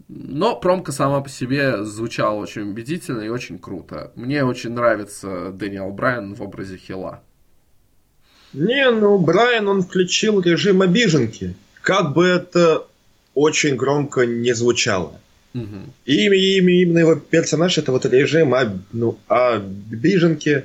Но 0.09 0.57
промка 0.57 0.93
сама 0.93 1.21
по 1.21 1.29
себе 1.29 1.83
звучала 1.85 2.35
очень 2.35 2.71
убедительно 2.71 3.23
и 3.23 3.29
очень 3.29 3.59
круто. 3.59 4.13
Мне 4.17 4.45
очень 4.45 4.71
нравится 4.71 5.51
Дэниел 5.51 5.91
Брайан 5.91 6.35
в 6.35 6.43
образе 6.43 6.77
Хила. 6.77 7.23
Не, 8.53 8.91
ну 8.91 9.19
Брайан, 9.19 9.67
он 9.69 9.83
включил 9.83 10.41
режим 10.41 10.83
обиженки. 10.83 11.55
Как 11.81 12.13
бы 12.13 12.27
это 12.27 12.87
очень 13.35 13.77
громко 13.77 14.27
не 14.27 14.55
звучало. 14.55 15.21
Угу. 15.55 15.77
Имя, 16.07 16.37
именно 16.37 16.99
его 16.99 17.15
персонаж 17.17 17.79
это 17.79 17.93
вот 17.93 18.05
режим 18.07 18.55
об, 18.55 18.79
ну, 18.93 19.19
обиженки. 19.29 20.65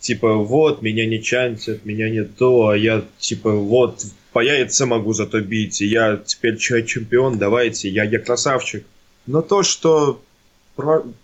Типа, 0.00 0.34
вот, 0.34 0.82
меня 0.82 1.06
не 1.06 1.22
чантят, 1.22 1.84
меня 1.84 2.10
не 2.10 2.24
то, 2.24 2.68
а 2.68 2.76
я, 2.76 3.04
типа, 3.18 3.52
вот, 3.52 4.04
по 4.34 4.42
яйца 4.42 4.84
могу 4.86 5.12
зато 5.14 5.40
бить, 5.40 5.80
и 5.80 5.86
я 5.86 6.16
теперь 6.16 6.58
чемпион, 6.58 7.38
давайте, 7.38 7.88
я, 7.88 8.04
я 8.04 8.18
красавчик. 8.18 8.84
Но 9.26 9.40
то, 9.42 9.62
что 9.62 10.20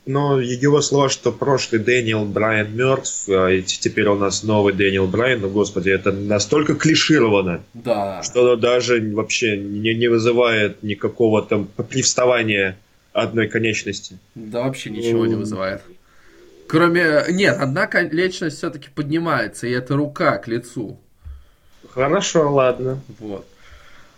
но 0.06 0.40
его 0.40 0.80
слова, 0.80 1.08
что 1.08 1.32
прошлый 1.32 1.80
Дэниел 1.82 2.24
Брайан 2.24 2.72
мертв, 2.72 3.28
а 3.28 3.60
теперь 3.62 4.06
у 4.06 4.14
нас 4.14 4.44
новый 4.44 4.72
Дэниел 4.72 5.08
Брайан, 5.08 5.40
ну 5.40 5.48
господи, 5.48 5.90
это 5.90 6.12
настолько 6.12 6.76
клишировано, 6.76 7.60
да. 7.74 8.22
что 8.22 8.54
даже 8.54 9.00
вообще 9.12 9.58
не, 9.58 9.92
не 9.94 10.06
вызывает 10.06 10.84
никакого 10.84 11.42
там 11.42 11.66
привставания 11.66 12.78
одной 13.12 13.48
конечности. 13.48 14.18
Да 14.36 14.62
вообще 14.62 14.90
ничего 14.90 15.26
не 15.26 15.34
вызывает. 15.34 15.82
Кроме... 16.68 17.24
Нет, 17.30 17.56
одна 17.58 17.88
конечность 17.88 18.58
все-таки 18.58 18.88
поднимается, 18.94 19.66
и 19.66 19.72
это 19.72 19.96
рука 19.96 20.38
к 20.38 20.46
лицу. 20.46 21.00
Хорошо, 21.88 22.52
ладно. 22.52 23.00
Вот. 23.18 23.46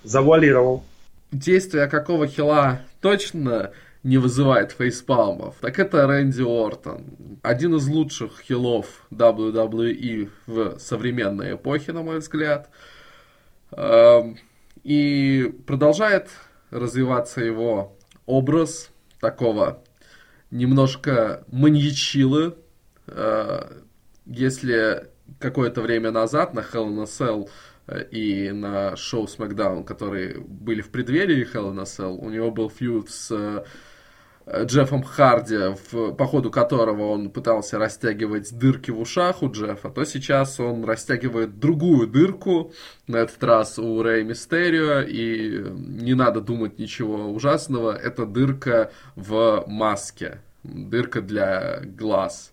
Завуалировал. 0.03 0.85
Действие 1.31 1.87
какого 1.87 2.27
хила 2.27 2.81
точно 3.01 3.73
не 4.03 4.19
вызывает 4.19 4.73
фейспалмов, 4.73 5.55
так 5.61 5.79
это 5.79 6.07
Рэнди 6.07 6.43
Ортон. 6.43 7.05
Один 7.43 7.77
из 7.77 7.87
лучших 7.87 8.41
хилов 8.41 9.07
WWE 9.13 10.29
в 10.47 10.79
современной 10.79 11.55
эпохе, 11.55 11.93
на 11.93 12.03
мой 12.03 12.19
взгляд. 12.19 12.69
Эм, 13.71 14.39
и 14.83 15.55
продолжает 15.67 16.29
развиваться 16.71 17.41
его 17.41 17.97
образ 18.27 18.91
такого 19.21 19.83
немножко 20.51 21.45
маньячилы. 21.49 22.57
Э, 23.07 23.71
если 24.27 25.09
какое-то 25.39 25.83
время 25.83 26.11
назад 26.11 26.55
на 26.55 26.61
Hell 26.61 26.89
in 26.89 27.01
a 27.01 27.05
Cell 27.05 27.49
э, 27.87 28.05
и 28.11 28.51
на 28.51 28.97
шоу 28.97 29.27
SmackDown, 29.27 29.85
которые 29.85 30.39
были 30.41 30.81
в 30.81 30.91
преддверии 30.91 31.47
Hell 31.53 31.73
in 31.73 31.81
a 31.81 31.85
Cell, 31.85 32.17
у 32.17 32.31
него 32.31 32.51
был 32.51 32.71
фьюд 32.71 33.11
с 33.11 33.31
э, 33.31 33.65
Джеффом 34.65 35.03
Харди, 35.03 35.75
в, 35.91 36.13
по 36.13 36.27
ходу 36.27 36.51
которого 36.51 37.11
он 37.11 37.31
пытался 37.31 37.79
растягивать 37.79 38.57
дырки 38.57 38.91
в 38.91 39.01
ушах 39.01 39.43
у 39.43 39.51
Джеффа, 39.51 39.89
то 39.91 40.05
сейчас 40.05 40.59
он 40.59 40.85
растягивает 40.85 41.59
другую 41.59 42.09
дырку, 42.09 42.73
на 43.07 43.19
этот 43.19 43.43
раз 43.45 43.79
у 43.79 44.03
Рэй 44.03 44.25
Мистерио, 44.25 45.03
и 45.03 45.65
не 45.77 46.15
надо 46.15 46.41
думать 46.41 46.79
ничего 46.79 47.31
ужасного, 47.31 47.93
это 47.93 48.27
дырка 48.27 48.91
в 49.15 49.65
маске, 49.69 50.41
дырка 50.65 51.21
для 51.21 51.81
глаз. 51.85 52.53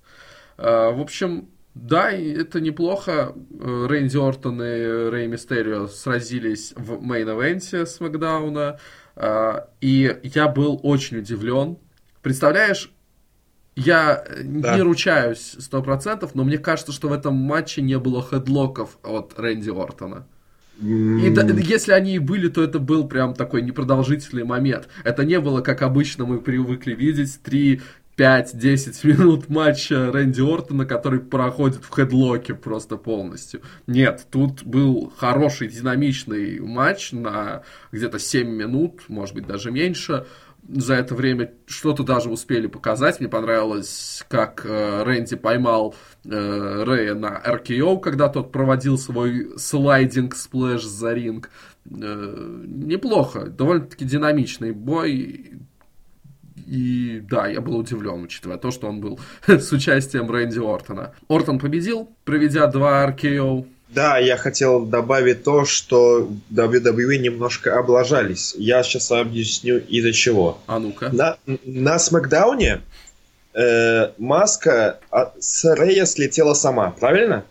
Э, 0.57 0.91
в 0.91 1.01
общем, 1.01 1.49
да, 1.81 2.11
это 2.11 2.59
неплохо. 2.59 3.33
Э, 3.59 3.87
Рэнди 3.87 4.17
Ортон 4.17 4.61
и 4.61 5.09
Рэй 5.09 5.27
Мистерио 5.27 5.87
сразились 5.87 6.73
в 6.75 7.01
мейн-эвенте 7.01 7.85
с 7.85 7.99
Макдауна. 7.99 8.79
Э, 9.15 9.61
и 9.81 10.19
я 10.23 10.47
был 10.47 10.79
очень 10.83 11.19
удивлен. 11.19 11.77
Представляешь, 12.21 12.91
я 13.75 14.25
да. 14.43 14.75
не 14.75 14.81
ручаюсь 14.81 15.55
сто 15.59 15.81
процентов, 15.81 16.35
но 16.35 16.43
мне 16.43 16.57
кажется, 16.57 16.91
что 16.91 17.07
в 17.07 17.13
этом 17.13 17.35
матче 17.35 17.81
не 17.81 17.97
было 17.97 18.21
хедлоков 18.21 18.97
от 19.03 19.39
Рэнди 19.39 19.69
Ортона. 19.69 20.27
И 20.81 21.29
да, 21.29 21.43
если 21.43 21.91
они 21.91 22.15
и 22.15 22.19
были, 22.19 22.47
то 22.47 22.63
это 22.63 22.79
был 22.79 23.05
прям 23.07 23.33
такой 23.33 23.61
непродолжительный 23.61 24.45
момент. 24.45 24.87
Это 25.03 25.25
не 25.25 25.39
было, 25.39 25.59
как 25.59 25.81
обычно 25.81 26.25
мы 26.25 26.39
привыкли 26.39 26.95
видеть, 26.95 27.41
три 27.43 27.81
5-10 28.19 29.07
минут 29.07 29.49
матча 29.49 30.11
Рэнди 30.11 30.41
Ортона, 30.41 30.85
который 30.85 31.21
проходит 31.21 31.77
в 31.81 31.89
хедлоке 31.89 32.53
просто 32.53 32.97
полностью. 32.97 33.61
Нет, 33.87 34.27
тут 34.29 34.63
был 34.63 35.13
хороший 35.17 35.69
динамичный 35.69 36.59
матч 36.59 37.13
на 37.13 37.63
где-то 37.93 38.19
7 38.19 38.49
минут, 38.49 39.03
может 39.07 39.35
быть 39.35 39.47
даже 39.47 39.71
меньше. 39.71 40.25
За 40.67 40.95
это 40.95 41.15
время 41.15 41.53
что-то 41.65 42.03
даже 42.03 42.29
успели 42.29 42.67
показать. 42.67 43.21
Мне 43.21 43.29
понравилось, 43.29 44.23
как 44.27 44.65
э, 44.65 45.03
Рэнди 45.03 45.37
поймал 45.37 45.95
э, 46.25 46.83
Рэя 46.85 47.15
на 47.15 47.41
RKO, 47.41 47.99
когда 48.01 48.27
тот 48.27 48.51
проводил 48.51 48.97
свой 48.97 49.57
sliding 49.57 50.35
splash 50.35 50.83
за 50.83 51.13
ринг. 51.13 51.49
Э, 51.89 52.63
неплохо, 52.67 53.47
довольно-таки 53.47 54.03
динамичный 54.03 54.71
бой 54.71 55.61
и 56.69 57.21
да, 57.21 57.47
я 57.47 57.61
был 57.61 57.77
удивлен, 57.77 58.23
учитывая 58.23 58.57
то, 58.57 58.69
что 58.69 58.87
он 58.87 59.01
был 59.01 59.19
с 59.47 59.71
участием 59.71 60.29
Рэнди 60.29 60.59
Ортона. 60.59 61.13
Ортон 61.27 61.57
победил, 61.57 62.09
проведя 62.25 62.67
два 62.67 63.09
RKO. 63.09 63.65
Да, 63.89 64.19
я 64.19 64.37
хотел 64.37 64.85
добавить 64.85 65.43
то, 65.43 65.65
что 65.65 66.29
WWE 66.51 67.17
немножко 67.17 67.79
облажались. 67.79 68.53
Я 68.55 68.83
сейчас 68.83 69.11
объясню 69.11 69.79
из-за 69.79 70.13
чего. 70.13 70.59
А 70.67 70.77
ну-ка. 70.77 71.09
На, 71.11 71.37
на 71.65 71.97
Смакдауне 71.97 72.81
э, 73.55 74.11
маска 74.19 74.99
с 75.39 75.65
Рэя 75.75 76.05
слетела 76.05 76.53
сама, 76.53 76.91
правильно? 76.91 77.45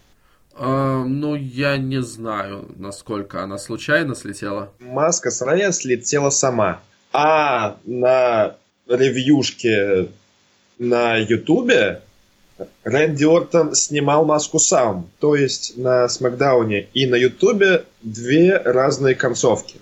Uh, 0.56 1.04
ну, 1.04 1.36
я 1.36 1.76
не 1.76 2.02
знаю, 2.02 2.66
насколько 2.76 3.42
она 3.42 3.58
случайно 3.58 4.16
слетела. 4.16 4.72
Маска 4.80 5.30
с 5.30 5.40
Рэя 5.42 5.70
слетела 5.72 6.30
сама. 6.30 6.80
А 7.12 7.78
на 7.84 8.56
ревьюшке 8.88 10.08
на 10.78 11.16
Ютубе 11.16 12.02
Рэнди 12.84 13.24
Ортон 13.24 13.74
снимал 13.74 14.24
маску 14.24 14.58
сам. 14.58 15.08
То 15.20 15.36
есть 15.36 15.76
на 15.76 16.08
Смакдауне 16.08 16.88
и 16.94 17.06
на 17.06 17.14
Ютубе 17.14 17.84
две 18.02 18.56
разные 18.58 19.14
концовки. 19.14 19.78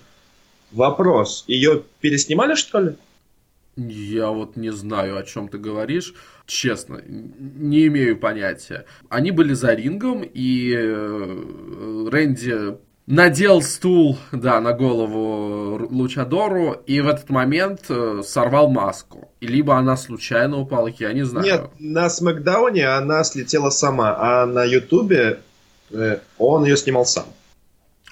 Вопрос, 0.71 1.45
ее 1.47 1.83
переснимали 2.01 2.55
что 2.55 2.79
ли? 2.79 2.95
Я 3.77 4.29
вот 4.29 4.55
не 4.55 4.71
знаю, 4.71 5.17
о 5.17 5.23
чем 5.23 5.47
ты 5.49 5.57
говоришь. 5.57 6.13
Честно, 6.45 7.01
не 7.05 7.87
имею 7.87 8.17
понятия. 8.17 8.85
Они 9.09 9.31
были 9.31 9.53
за 9.53 9.73
рингом, 9.73 10.23
и 10.23 10.73
э, 10.73 12.07
Рэнди 12.09 12.77
надел 13.07 13.61
стул, 13.61 14.19
да, 14.31 14.59
на 14.61 14.73
голову 14.73 15.87
Лучадору, 15.89 16.73
и 16.85 16.99
в 16.99 17.07
этот 17.07 17.29
момент 17.29 17.85
э, 17.89 18.21
сорвал 18.23 18.69
маску. 18.69 19.31
И 19.39 19.47
либо 19.47 19.77
она 19.77 19.97
случайно 19.97 20.57
упала, 20.57 20.91
я 20.99 21.13
не 21.13 21.25
знаю. 21.25 21.45
Нет, 21.45 21.61
на 21.79 22.09
Смакдауне 22.09 22.87
она 22.87 23.23
слетела 23.23 23.69
сама, 23.69 24.15
а 24.19 24.45
на 24.45 24.65
Ютубе 24.65 25.39
э, 25.91 26.19
он 26.37 26.65
ее 26.65 26.77
снимал 26.77 27.05
сам. 27.05 27.25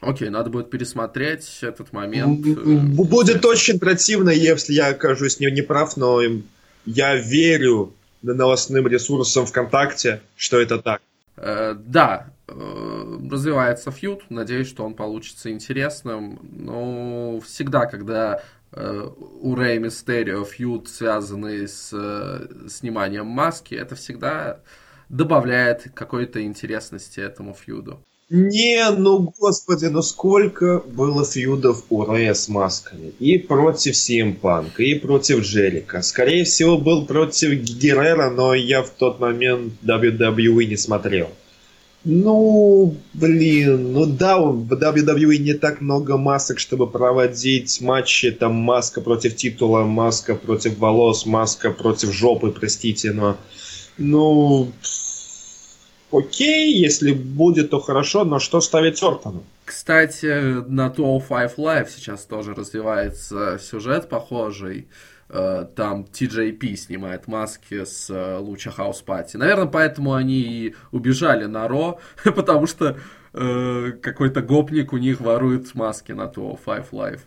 Окей, 0.01 0.29
надо 0.29 0.49
будет 0.49 0.69
пересмотреть 0.69 1.59
этот 1.61 1.91
момент. 1.91 2.45
Э, 2.45 2.51
будет 2.53 3.45
очень 3.45 3.79
противно, 3.79 4.29
если 4.29 4.73
я 4.73 4.87
окажусь 4.87 5.39
не, 5.39 5.51
не 5.51 5.61
прав, 5.61 5.97
но 5.97 6.21
я 6.85 7.15
верю 7.15 7.93
на 8.21 8.33
новостным 8.33 8.87
ресурсам 8.87 9.45
ВКонтакте, 9.45 10.21
что 10.35 10.59
это 10.59 10.79
так. 10.79 11.01
Э, 11.37 11.75
да, 11.77 12.27
развивается 12.47 13.91
фьюд, 13.91 14.23
надеюсь, 14.29 14.67
что 14.67 14.85
он 14.85 14.93
получится 14.93 15.51
интересным. 15.51 16.39
Но 16.43 17.39
всегда, 17.39 17.85
когда 17.85 18.41
э, 18.71 19.09
у 19.41 19.55
Рэй 19.55 19.79
Мистерио 19.79 20.43
фьюд, 20.45 20.87
связанный 20.87 21.67
с 21.67 21.89
сниманием 22.69 23.27
маски, 23.27 23.75
это 23.75 23.95
всегда 23.95 24.59
добавляет 25.09 25.91
какой-то 25.93 26.43
интересности 26.43 27.19
этому 27.19 27.53
фьюду. 27.53 27.99
Не, 28.31 28.89
ну 28.89 29.31
господи, 29.37 29.85
ну 29.85 30.01
сколько 30.01 30.79
было 30.79 31.23
фьюдов 31.23 31.85
у 31.89 32.05
Рэя 32.05 32.33
с 32.33 32.47
масками. 32.47 33.13
И 33.19 33.37
против 33.37 33.93
Punk, 33.93 34.77
и 34.77 34.95
против 34.95 35.41
Джерика. 35.41 36.01
Скорее 36.01 36.43
всего, 36.43 36.79
был 36.79 37.05
против 37.05 37.51
Геррера, 37.51 38.31
но 38.31 38.55
я 38.55 38.81
в 38.81 38.89
тот 38.89 39.19
момент 39.19 39.73
WWE 39.83 40.65
не 40.65 40.75
смотрел. 40.75 41.29
Ну, 42.07 42.95
блин, 43.15 43.93
ну 43.93 44.05
да, 44.05 44.37
в 44.39 44.71
WWE 44.71 45.37
не 45.37 45.53
так 45.53 45.81
много 45.81 46.17
масок, 46.17 46.59
чтобы 46.59 46.85
проводить 46.85 47.81
матчи, 47.81 48.29
там 48.31 48.53
маска 48.53 49.01
против 49.01 49.35
титула, 49.35 49.83
маска 49.85 50.35
против 50.35 50.77
волос, 50.77 51.25
маска 51.25 51.71
против 51.71 52.13
жопы, 52.13 52.51
простите, 52.51 53.11
но... 53.11 53.37
Ну, 53.97 54.71
окей, 56.11 56.77
если 56.77 57.11
будет, 57.11 57.71
то 57.71 57.79
хорошо, 57.79 58.23
но 58.23 58.37
что 58.37 58.61
ставить 58.61 59.01
Ортону? 59.01 59.43
Кстати, 59.65 60.63
на 60.69 60.91
205 60.91 61.57
Live 61.57 61.87
сейчас 61.95 62.25
тоже 62.25 62.53
развивается 62.53 63.59
сюжет 63.59 64.09
похожий. 64.09 64.87
Э, 65.29 65.65
там 65.75 66.03
TJP 66.03 66.75
снимает 66.75 67.27
маски 67.27 67.83
с 67.83 68.09
э, 68.09 68.37
Луча 68.37 68.71
Хаус 68.71 69.01
Пати. 69.01 69.37
Наверное, 69.37 69.65
поэтому 69.65 70.13
они 70.13 70.39
и 70.39 70.75
убежали 70.91 71.45
на 71.45 71.67
Ро, 71.67 71.99
потому 72.23 72.67
что 72.67 72.97
э, 73.33 73.91
какой-то 74.01 74.41
гопник 74.41 74.93
у 74.93 74.97
них 74.97 75.21
ворует 75.21 75.73
маски 75.73 76.11
на 76.11 76.27
205 76.27 76.89
Live. 76.91 77.21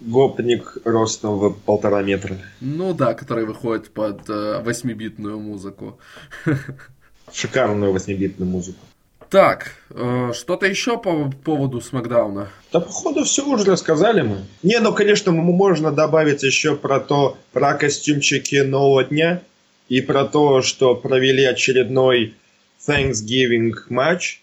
Гопник 0.00 0.78
ростом 0.84 1.38
в 1.38 1.52
полтора 1.52 2.02
метра. 2.02 2.36
Ну 2.60 2.94
да, 2.94 3.14
который 3.14 3.44
выходит 3.44 3.90
под 3.90 4.28
э, 4.30 4.62
8-битную 4.64 5.38
музыку. 5.38 5.98
шикарную 7.32 7.92
8-битную 7.94 8.46
музыку. 8.46 8.80
Так, 9.30 9.72
э, 9.90 10.32
что-то 10.34 10.66
еще 10.66 10.96
по 10.98 11.30
поводу 11.44 11.80
Смакдауна? 11.80 12.48
Да, 12.72 12.80
походу, 12.80 13.24
все 13.24 13.44
уже 13.44 13.64
рассказали 13.64 14.22
мы. 14.22 14.38
Не, 14.62 14.78
ну, 14.80 14.94
конечно, 14.94 15.32
можно 15.32 15.92
добавить 15.92 16.42
еще 16.42 16.76
про 16.76 16.98
то, 16.98 17.36
про 17.52 17.74
костюмчики 17.74 18.56
нового 18.56 19.04
дня 19.04 19.42
и 19.88 20.00
про 20.00 20.24
то, 20.24 20.62
что 20.62 20.94
провели 20.94 21.44
очередной 21.44 22.34
Thanksgiving 22.86 23.74
матч 23.90 24.40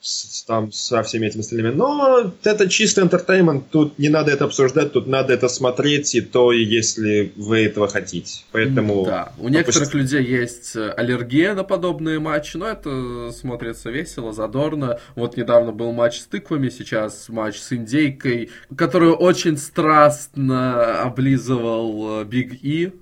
с, 0.00 0.44
там 0.44 0.72
со 0.72 1.02
всеми 1.02 1.26
этими 1.26 1.40
остальными. 1.40 1.74
Но 1.74 2.32
это 2.42 2.68
чисто 2.68 3.02
entertainment, 3.02 3.70
тут 3.70 3.98
не 3.98 4.08
надо 4.08 4.32
это 4.32 4.46
обсуждать, 4.46 4.92
тут 4.92 5.06
надо 5.06 5.32
это 5.34 5.48
смотреть, 5.48 6.14
и 6.14 6.20
то, 6.20 6.52
если 6.52 7.32
вы 7.36 7.66
этого 7.66 7.88
хотите. 7.88 8.44
Поэтому... 8.52 9.04
Да, 9.04 9.32
у 9.38 9.48
некоторых 9.48 9.92
людей 9.94 10.24
есть 10.24 10.74
э, 10.74 10.90
аллергия 10.90 11.54
на 11.54 11.64
подобные 11.64 12.18
матчи, 12.18 12.56
но 12.56 12.66
это 12.66 13.30
смотрится 13.32 13.90
весело, 13.90 14.32
задорно. 14.32 14.98
Вот 15.14 15.36
недавно 15.36 15.72
был 15.72 15.92
матч 15.92 16.20
с 16.20 16.26
тыквами, 16.26 16.70
сейчас 16.70 17.28
матч 17.28 17.58
с 17.58 17.72
индейкой, 17.72 18.50
которую 18.74 19.14
очень 19.14 19.58
страстно 19.58 21.02
облизывал 21.02 22.24
Биг 22.24 22.54
э, 22.54 22.56
И. 22.62 22.92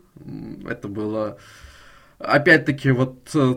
Это 0.69 0.89
было 0.89 1.39
опять-таки 2.19 2.91
вот 2.91 3.31
э, 3.35 3.55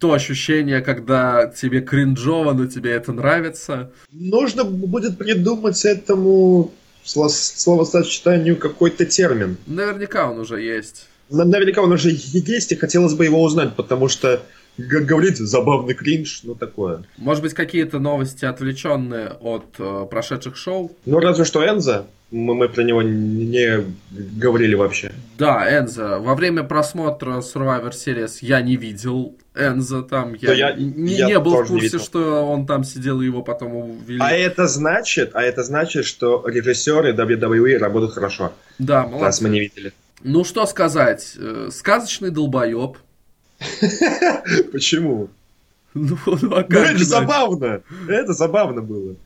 то 0.00 0.14
ощущение, 0.14 0.80
когда 0.80 1.46
тебе 1.46 1.82
кринжово, 1.82 2.54
но 2.54 2.66
тебе 2.66 2.92
это 2.92 3.12
нравится. 3.12 3.90
Нужно 4.10 4.64
будет 4.64 5.18
придумать 5.18 5.84
этому 5.84 6.72
словосочетанию 7.04 8.56
какой-то 8.56 9.04
термин. 9.04 9.58
Наверняка 9.66 10.30
он 10.30 10.38
уже 10.38 10.60
есть. 10.62 11.06
Наверняка 11.28 11.82
он 11.82 11.92
уже 11.92 12.10
есть, 12.12 12.72
и 12.72 12.76
хотелось 12.76 13.14
бы 13.14 13.26
его 13.26 13.42
узнать, 13.42 13.76
потому 13.76 14.08
что 14.08 14.42
говорить 14.78 15.38
забавный 15.38 15.94
кринж, 15.94 16.40
ну 16.44 16.54
такое. 16.54 17.04
Может 17.16 17.42
быть, 17.42 17.54
какие-то 17.54 17.98
новости 17.98 18.44
отвлеченные 18.44 19.28
от 19.40 19.74
э, 19.78 20.06
прошедших 20.10 20.56
шоу? 20.56 20.92
Ну, 21.06 21.20
разве 21.20 21.44
что 21.44 21.64
Энза. 21.66 22.06
Мы, 22.30 22.54
мы 22.54 22.68
про 22.68 22.82
него 22.82 23.02
не 23.02 23.84
говорили 24.10 24.74
вообще. 24.74 25.12
Да, 25.36 25.66
Энза. 25.78 26.18
Во 26.20 26.34
время 26.34 26.62
просмотра 26.62 27.38
Survivor 27.38 27.90
Series 27.90 28.38
я 28.40 28.60
не 28.60 28.76
видел 28.76 29.34
Энза 29.56 30.02
там. 30.02 30.34
Я, 30.34 30.52
я 30.52 30.72
не, 30.74 31.14
я 31.14 31.26
не 31.26 31.38
был 31.40 31.64
в 31.64 31.66
курсе, 31.66 31.98
что 31.98 32.46
он 32.46 32.66
там 32.66 32.84
сидел 32.84 33.20
и 33.20 33.26
его 33.26 33.42
потом 33.42 33.74
увели. 33.74 34.20
А 34.20 34.30
это 34.30 34.68
значит, 34.68 35.32
а 35.34 35.42
это 35.42 35.64
значит, 35.64 36.04
что 36.04 36.44
режиссеры 36.46 37.12
WWE 37.12 37.78
работают 37.78 38.14
хорошо. 38.14 38.52
Да, 38.78 39.06
молодцы. 39.06 39.24
Нас 39.24 39.40
мы 39.40 39.48
не 39.48 39.60
видели. 39.60 39.92
Ну, 40.22 40.44
что 40.44 40.66
сказать. 40.66 41.34
Э, 41.36 41.68
сказочный 41.72 42.30
долбоеб. 42.30 42.96
Почему? 44.72 45.28
Ну, 45.94 46.18
ну, 46.26 46.56
а 46.56 46.62
как 46.62 46.70
ну 46.70 46.78
это 46.78 46.98
же 46.98 47.04
забавно. 47.04 47.82
Это 48.08 48.32
забавно 48.32 48.82
было. 48.82 49.16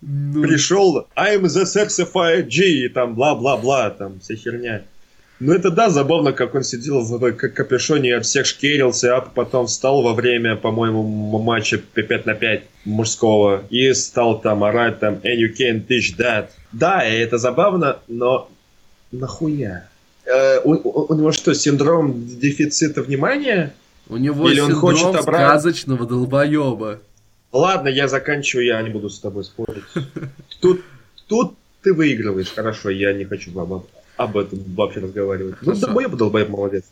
Ну... 0.00 0.42
Пришел, 0.42 1.06
I'm 1.16 1.42
the 1.42 1.64
certified 1.64 2.48
G, 2.48 2.64
и 2.64 2.88
там 2.88 3.14
бла-бла-бла, 3.14 3.90
там 3.90 4.20
вся 4.20 4.34
херня. 4.34 4.84
Ну 5.40 5.52
это 5.52 5.70
да, 5.70 5.90
забавно, 5.90 6.32
как 6.32 6.54
он 6.54 6.62
сидел 6.62 7.00
в 7.00 7.32
капюшоне 7.32 8.10
и 8.10 8.12
от 8.12 8.24
всех 8.24 8.46
шкерился, 8.46 9.16
а 9.16 9.20
потом 9.20 9.66
встал 9.66 10.02
во 10.02 10.14
время, 10.14 10.56
по-моему, 10.56 11.02
матча 11.38 11.78
5 11.78 12.26
на 12.26 12.34
5 12.34 12.62
мужского 12.84 13.64
и 13.68 13.92
стал 13.94 14.40
там 14.40 14.62
орать 14.62 15.00
там 15.00 15.14
And 15.14 15.36
you 15.36 15.52
can't 15.52 15.86
teach 15.86 16.16
that. 16.18 16.50
Да, 16.72 17.02
это 17.02 17.38
забавно, 17.38 17.98
но 18.06 18.48
нахуя? 19.10 19.88
Э, 20.24 20.60
у, 20.64 20.72
у, 20.72 21.12
у 21.12 21.14
него 21.14 21.32
что, 21.32 21.52
синдром 21.54 22.26
дефицита 22.26 23.02
внимания? 23.02 23.74
У 24.08 24.16
него 24.16 24.48
Или 24.48 24.60
синдром 24.60 24.74
он 24.74 24.80
хочет 24.80 25.20
обратно... 25.20 25.48
сказочного 25.48 26.06
долбоеба. 26.06 27.00
Ладно, 27.52 27.88
я 27.88 28.08
заканчиваю, 28.08 28.66
я 28.66 28.82
не 28.82 28.90
буду 28.90 29.08
с 29.08 29.20
тобой 29.20 29.44
спорить. 29.44 29.84
Тут, 30.60 30.82
тут 31.28 31.54
ты 31.82 31.92
выигрываешь, 31.92 32.52
хорошо, 32.52 32.90
я 32.90 33.12
не 33.12 33.24
хочу 33.24 33.56
об, 33.58 33.84
об 34.16 34.36
этом 34.36 34.58
вообще 34.74 35.00
разговаривать. 35.00 35.56
Ну, 35.62 35.74
долбоеб, 35.74 36.16
долбоеб, 36.16 36.48
молодец. 36.48 36.84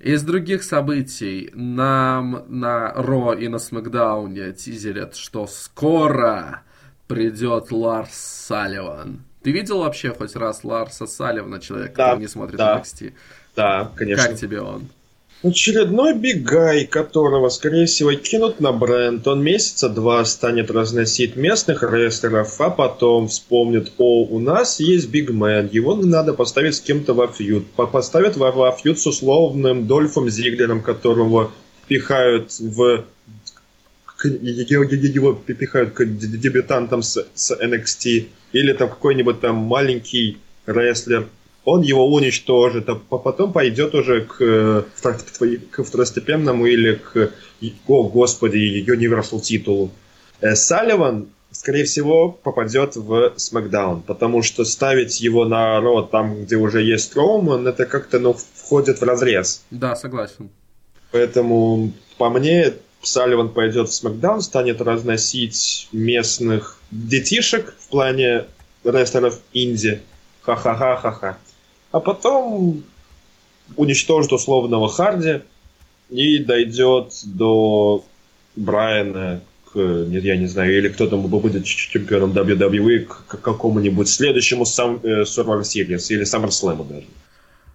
Из 0.00 0.22
других 0.22 0.62
событий 0.62 1.50
нам 1.54 2.44
на 2.48 2.92
Ро 2.94 3.34
и 3.34 3.48
на 3.48 3.58
Смакдауне 3.58 4.52
тизерят, 4.52 5.16
что 5.16 5.46
скоро 5.46 6.62
придет 7.08 7.72
Ларс 7.72 8.14
Салливан. 8.14 9.22
Ты 9.42 9.50
видел 9.50 9.80
вообще 9.80 10.10
хоть 10.10 10.36
раз 10.36 10.62
Ларса 10.62 11.06
Салливана, 11.06 11.60
человека, 11.60 11.94
да, 11.96 12.04
который 12.04 12.20
не 12.20 12.28
смотрит 12.28 12.58
да. 12.58 12.78
NXT? 12.80 13.12
Да, 13.56 13.92
конечно. 13.96 14.28
Как 14.28 14.36
тебе 14.36 14.60
он? 14.60 14.88
Очередной 15.40 16.14
бигай, 16.14 16.84
которого, 16.84 17.48
скорее 17.48 17.86
всего, 17.86 18.12
кинут 18.14 18.58
на 18.58 18.72
бренд. 18.72 19.26
Он 19.28 19.40
месяца 19.40 19.88
два 19.88 20.24
станет 20.24 20.68
разносить 20.68 21.36
местных 21.36 21.84
рестлеров, 21.84 22.60
а 22.60 22.70
потом 22.70 23.28
вспомнит, 23.28 23.92
о, 23.98 24.24
у 24.24 24.40
нас 24.40 24.80
есть 24.80 25.08
бигмен, 25.10 25.68
его 25.70 25.94
надо 25.94 26.34
поставить 26.34 26.74
с 26.74 26.80
кем-то 26.80 27.14
во 27.14 27.28
фьюд. 27.28 27.66
Поставят 27.70 28.36
во, 28.36 28.50
во 28.50 28.72
фьюд 28.72 28.98
с 28.98 29.06
условным 29.06 29.86
Дольфом 29.86 30.28
Зиглером, 30.28 30.82
которого 30.82 31.52
пихают 31.86 32.50
в 32.58 33.04
его 34.24 35.34
пихают 35.34 35.92
к 35.94 36.04
дебютантам 36.04 37.02
с, 37.02 37.24
с 37.34 37.52
NXT, 37.52 38.26
или 38.52 38.72
там 38.72 38.88
какой-нибудь 38.88 39.40
там 39.40 39.54
маленький 39.54 40.38
рестлер, 40.66 41.28
он 41.68 41.82
его 41.82 42.06
уничтожит, 42.06 42.88
а 42.88 42.94
потом 42.94 43.52
пойдет 43.52 43.94
уже 43.94 44.22
к, 44.22 44.86
к 45.70 45.84
второстепенному 45.84 46.64
или 46.64 46.94
к, 46.94 47.30
о 47.86 48.02
господи, 48.04 48.82
Universal 48.88 49.40
титулу. 49.40 49.90
Э, 50.40 50.54
Салливан, 50.54 51.28
скорее 51.50 51.84
всего, 51.84 52.30
попадет 52.30 52.96
в 52.96 53.34
SmackDown, 53.36 54.00
потому 54.06 54.42
что 54.42 54.64
ставить 54.64 55.20
его 55.20 55.44
на 55.44 55.78
Ро 55.80 56.02
там, 56.02 56.44
где 56.44 56.56
уже 56.56 56.82
есть 56.82 57.14
Роуман, 57.14 57.66
это 57.66 57.84
как-то 57.84 58.18
ну, 58.18 58.34
входит 58.54 59.02
в 59.02 59.04
разрез. 59.04 59.62
Да, 59.70 59.94
согласен. 59.94 60.48
Поэтому, 61.12 61.92
по 62.16 62.30
мне, 62.30 62.72
Салливан 63.02 63.50
пойдет 63.50 63.90
в 63.90 63.92
SmackDown, 63.92 64.40
станет 64.40 64.80
разносить 64.80 65.88
местных 65.92 66.78
детишек 66.90 67.74
в 67.78 67.88
плане 67.88 68.46
рестлеров 68.84 69.38
инди. 69.52 70.00
Ха-ха-ха-ха-ха 70.40 71.36
а 71.90 72.00
потом 72.00 72.82
уничтожит 73.76 74.32
условного 74.32 74.88
Харди 74.88 75.42
и 76.10 76.38
дойдет 76.38 77.12
до 77.24 78.04
Брайана 78.56 79.40
к, 79.72 79.78
нет, 79.78 80.24
я 80.24 80.36
не 80.36 80.46
знаю, 80.46 80.76
или 80.76 80.88
кто 80.88 81.06
там 81.06 81.22
будет 81.22 81.64
чемпионом 81.64 82.32
WWE 82.32 83.00
к, 83.04 83.40
какому-нибудь 83.40 84.08
следующему 84.08 84.64
сам, 84.64 85.00
э, 85.02 85.22
Survivor 85.22 85.62
Series 85.62 86.06
или 86.08 86.22
SummerSlam 86.22 86.88
даже. 86.88 87.06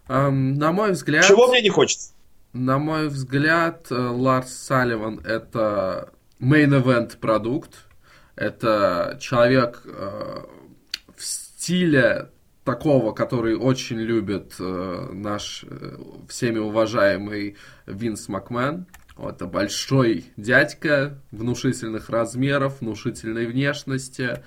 Um, 0.10 0.58
на 0.58 0.72
мой 0.72 0.92
взгляд... 0.92 1.26
Чего 1.26 1.48
мне 1.48 1.62
не 1.62 1.70
хочется? 1.70 2.12
На 2.52 2.78
мой 2.78 3.08
взгляд, 3.08 3.88
э, 3.90 3.96
Ларс 3.96 4.52
Салливан 4.52 5.20
это 5.20 6.10
main-event 6.42 7.18
продукт. 7.18 7.72
Это 8.36 9.18
человек 9.22 9.82
э, 9.86 10.40
в 11.16 11.24
стиле 11.24 12.30
такого, 12.64 13.12
который 13.12 13.56
очень 13.56 14.00
любит 14.00 14.56
э, 14.60 15.10
наш 15.12 15.66
э, 15.68 15.98
всеми 16.30 16.60
уважаемый 16.60 17.58
Винс 17.86 18.30
Макмен. 18.30 18.86
Это 19.18 19.46
большой 19.46 20.26
дядька 20.38 21.20
внушительных 21.32 22.10
размеров, 22.10 22.82
внушительной 22.82 23.46
внешности, 23.46 24.44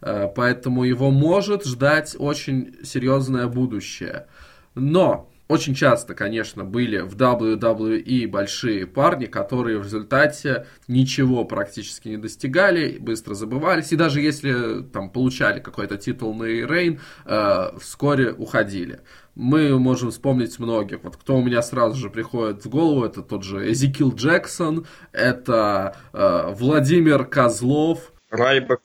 э, 0.00 0.28
поэтому 0.34 0.84
его 0.84 1.10
может 1.10 1.64
ждать 1.64 2.16
очень 2.18 2.76
серьезное 2.84 3.46
будущее. 3.46 4.26
Но 4.74 5.29
очень 5.50 5.74
часто, 5.74 6.14
конечно, 6.14 6.64
были 6.64 7.00
в 7.00 7.16
WWE 7.16 8.28
большие 8.28 8.86
парни, 8.86 9.26
которые 9.26 9.78
в 9.78 9.82
результате 9.82 10.66
ничего 10.86 11.44
практически 11.44 12.06
не 12.06 12.18
достигали, 12.18 12.98
быстро 12.98 13.34
забывались, 13.34 13.90
и 13.90 13.96
даже 13.96 14.20
если 14.20 14.84
там 14.84 15.10
получали 15.10 15.58
какой-то 15.58 15.96
титульный 15.96 16.64
рейн, 16.64 17.00
э, 17.24 17.76
вскоре 17.80 18.32
уходили. 18.32 19.00
Мы 19.34 19.76
можем 19.76 20.12
вспомнить 20.12 20.56
многих. 20.60 21.02
Вот 21.02 21.16
кто 21.16 21.38
у 21.38 21.42
меня 21.42 21.62
сразу 21.62 21.96
же 21.96 22.10
приходит 22.10 22.64
в 22.64 22.68
голову, 22.68 23.04
это 23.04 23.20
тот 23.20 23.42
же 23.42 23.72
Эзекил 23.72 24.14
Джексон, 24.14 24.86
это 25.10 25.96
э, 26.12 26.54
Владимир 26.54 27.24
Козлов, 27.24 28.12
Райбек 28.30 28.80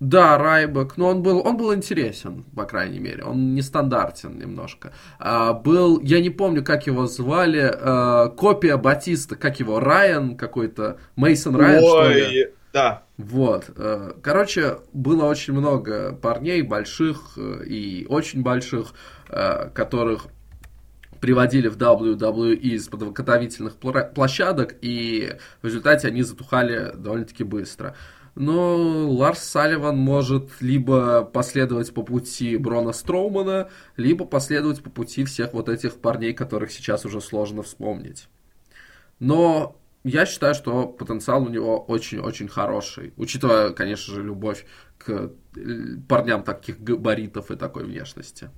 да, 0.00 0.38
Райбек, 0.38 0.96
но 0.96 1.08
он 1.08 1.22
был, 1.22 1.46
он 1.46 1.58
был 1.58 1.74
интересен, 1.74 2.44
по 2.56 2.64
крайней 2.64 2.98
мере, 2.98 3.22
он 3.22 3.54
нестандартен 3.54 4.38
немножко. 4.38 4.94
А, 5.18 5.52
был, 5.52 6.00
я 6.00 6.22
не 6.22 6.30
помню, 6.30 6.64
как 6.64 6.86
его 6.86 7.06
звали, 7.06 7.70
а, 7.70 8.28
копия 8.28 8.78
Батиста, 8.78 9.36
как 9.36 9.60
его, 9.60 9.78
Райан 9.78 10.38
какой-то, 10.38 10.96
Мейсон 11.16 11.54
Райан, 11.54 11.84
Ой, 11.84 11.90
что 11.90 12.30
ли? 12.30 12.48
да. 12.72 13.02
Вот, 13.18 13.66
а, 13.76 14.16
короче, 14.22 14.78
было 14.94 15.26
очень 15.26 15.52
много 15.52 16.14
парней, 16.14 16.62
больших 16.62 17.34
э, 17.36 17.64
и 17.66 18.06
очень 18.08 18.42
больших, 18.42 18.94
а, 19.28 19.68
которых 19.68 20.28
приводили 21.20 21.68
в 21.68 21.76
WWE 21.76 22.54
из 22.54 22.88
подготовительных 22.88 23.76
площадок, 23.76 24.76
и 24.80 25.34
в 25.60 25.66
результате 25.66 26.08
они 26.08 26.22
затухали 26.22 26.92
довольно-таки 26.96 27.44
быстро 27.44 27.94
но 28.40 29.06
Ларс 29.10 29.40
Салливан 29.40 29.98
может 29.98 30.62
либо 30.62 31.24
последовать 31.24 31.92
по 31.92 32.02
пути 32.02 32.56
Брона 32.56 32.92
Строумана, 32.92 33.68
либо 33.98 34.24
последовать 34.24 34.82
по 34.82 34.88
пути 34.88 35.26
всех 35.26 35.52
вот 35.52 35.68
этих 35.68 35.96
парней, 35.96 36.32
которых 36.32 36.72
сейчас 36.72 37.04
уже 37.04 37.20
сложно 37.20 37.62
вспомнить. 37.62 38.28
Но 39.18 39.76
я 40.04 40.24
считаю, 40.24 40.54
что 40.54 40.86
потенциал 40.86 41.42
у 41.42 41.48
него 41.50 41.78
очень-очень 41.80 42.48
хороший, 42.48 43.12
учитывая, 43.18 43.70
конечно 43.70 44.14
же, 44.14 44.22
любовь 44.22 44.64
к 44.96 45.10
э, 45.10 45.28
парням 46.08 46.42
таких 46.42 46.80
габаритов 46.80 47.50
и 47.50 47.56
такой 47.56 47.84
внешности. 47.84 48.48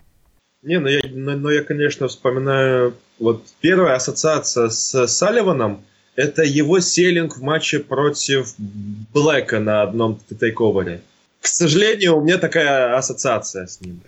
Не, 0.62 0.78
ну 0.78 0.86
я, 0.86 1.00
но, 1.10 1.32
но 1.32 1.50
я, 1.50 1.64
конечно, 1.64 2.06
вспоминаю 2.06 2.94
вот 3.18 3.42
первая 3.60 3.96
ассоциация 3.96 4.68
с 4.68 5.08
Салливаном– 5.08 5.84
это 6.14 6.42
его 6.42 6.80
селлинг 6.80 7.36
в 7.36 7.42
матче 7.42 7.78
против 7.78 8.54
Блэка 8.58 9.60
на 9.60 9.82
одном 9.82 10.20
тейковере. 10.38 11.02
К 11.40 11.46
сожалению, 11.46 12.18
у 12.18 12.20
меня 12.20 12.38
такая 12.38 12.96
ассоциация 12.96 13.66
с 13.66 13.80
ним. 13.80 14.00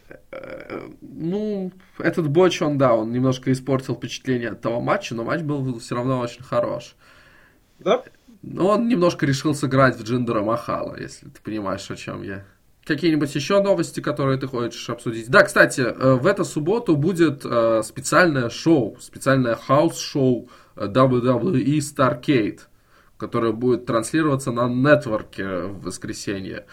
Ну, 1.01 1.73
этот 1.99 2.29
Боч, 2.29 2.63
он, 2.63 2.79
да, 2.79 2.95
он 2.95 3.13
немножко 3.13 3.51
испортил 3.51 3.97
впечатление 3.97 4.51
от 4.51 4.61
того 4.61 4.81
матча, 4.81 5.15
но 5.15 5.25
матч 5.25 5.41
был 5.41 5.79
все 5.81 5.97
равно 5.97 6.21
очень 6.21 6.45
хорош. 6.45 6.95
Да? 7.81 8.05
Но 8.43 8.69
он 8.69 8.89
немножко 8.89 9.27
решил 9.27 9.55
сыграть 9.55 9.97
в 9.99 10.05
Джиндера 10.05 10.43
Махала, 10.43 10.97
если 10.97 11.27
ты 11.27 11.41
понимаешь, 11.43 11.91
о 11.91 11.97
чем 11.97 12.23
я. 12.23 12.45
Какие-нибудь 12.85 13.35
еще 13.35 13.63
новости, 13.63 14.01
которые 14.01 14.39
ты 14.39 14.47
хочешь 14.47 14.89
обсудить? 14.91 15.31
Да, 15.31 15.43
кстати, 15.43 15.81
э, 15.81 16.15
в 16.15 16.27
эту 16.27 16.45
субботу 16.45 16.97
будет 16.97 17.41
э, 17.45 17.83
специальное 17.83 18.51
шоу, 18.51 18.99
специальное 19.01 19.55
house 19.55 20.08
show 20.08 20.51
WWE 20.77 21.79
Starrcade, 21.79 22.61
которая 23.17 23.53
будет 23.53 23.87
транслироваться 23.87 24.51
на 24.53 24.69
network 24.69 25.35
е 25.35 25.45
в 25.63 25.83
воскресенье. 25.83 26.67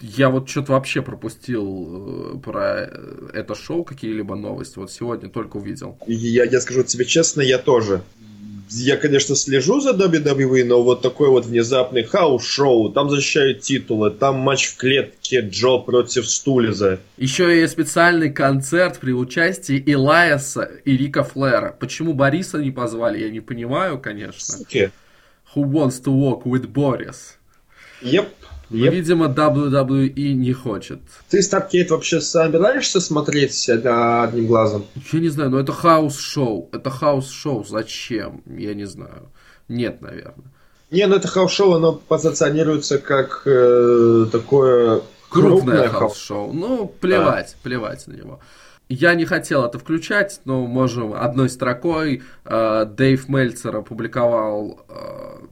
Я 0.00 0.30
вот 0.30 0.48
что-то 0.48 0.72
вообще 0.72 1.02
пропустил 1.02 2.34
э, 2.34 2.38
про 2.38 2.88
это 3.32 3.54
шоу, 3.56 3.82
какие-либо 3.82 4.36
новости. 4.36 4.78
Вот 4.78 4.92
сегодня 4.92 5.28
только 5.28 5.56
увидел. 5.56 5.98
Я, 6.06 6.44
я 6.44 6.60
скажу 6.60 6.84
тебе 6.84 7.04
честно, 7.04 7.40
я 7.40 7.58
тоже 7.58 8.02
я, 8.70 8.96
конечно, 8.96 9.34
слежу 9.34 9.80
за 9.80 9.90
WWE, 9.90 10.64
но 10.64 10.82
вот 10.82 11.02
такой 11.02 11.28
вот 11.28 11.46
внезапный 11.46 12.02
house 12.02 12.46
show, 12.46 12.90
там 12.90 13.10
защищают 13.10 13.60
титулы, 13.60 14.10
там 14.10 14.36
матч 14.36 14.66
в 14.66 14.76
клетке 14.76 15.40
Джо 15.40 15.78
против 15.78 16.28
Стайлза. 16.28 17.00
Еще 17.16 17.62
и 17.62 17.66
специальный 17.66 18.30
концерт 18.30 18.98
при 18.98 19.12
участии 19.12 19.82
Илайаса 19.86 20.70
и 20.84 20.96
Рика 20.96 21.24
Флера. 21.24 21.76
Почему 21.78 22.14
Бориса 22.14 22.58
не 22.58 22.70
позвали, 22.70 23.20
я 23.22 23.30
не 23.30 23.40
понимаю, 23.40 23.98
конечно. 23.98 24.58
Суки. 24.58 24.90
Who 25.54 25.64
wants 25.64 26.02
to 26.04 26.12
walk 26.12 26.44
with 26.44 26.72
Boris? 26.72 27.36
Yep. 28.02 28.28
Но, 28.70 28.84
yep. 28.84 28.90
видимо, 28.90 29.26
WWE 29.26 30.32
не 30.32 30.52
хочет. 30.52 31.00
Ты 31.30 31.42
Starrcade 31.42 31.90
вообще 31.90 32.20
собираешься 32.20 33.00
смотреть 33.00 33.68
одним 33.68 34.46
глазом? 34.46 34.84
Я 35.12 35.20
не 35.20 35.28
знаю, 35.28 35.50
но 35.50 35.60
это 35.60 35.72
хаус-шоу. 35.72 36.68
Это 36.72 36.90
хаус-шоу. 36.90 37.64
Зачем? 37.64 38.42
Я 38.46 38.74
не 38.74 38.84
знаю. 38.84 39.30
Нет, 39.68 40.02
наверное. 40.02 40.52
Не, 40.90 41.06
ну 41.06 41.16
это 41.16 41.28
house 41.28 41.51
show, 41.51 41.74
оно 41.74 41.92
позиционируется 41.94 42.98
как 42.98 43.42
э, 43.44 44.26
такое 44.32 45.02
крупное, 45.28 45.58
крупное 45.60 45.88
house 45.88 46.20
show. 46.20 46.52
Ну, 46.52 46.86
плевать, 47.00 47.54
да. 47.54 47.58
плевать 47.62 48.06
на 48.06 48.14
него. 48.14 48.40
Я 48.88 49.14
не 49.14 49.26
хотел 49.26 49.64
это 49.64 49.78
включать, 49.78 50.40
но 50.46 50.66
можем 50.66 51.12
одной 51.12 51.50
строкой. 51.50 52.22
Э, 52.44 52.86
Дэйв 52.86 53.28
Мельцер 53.28 53.76
опубликовал 53.76 54.80
э, 54.88 55.46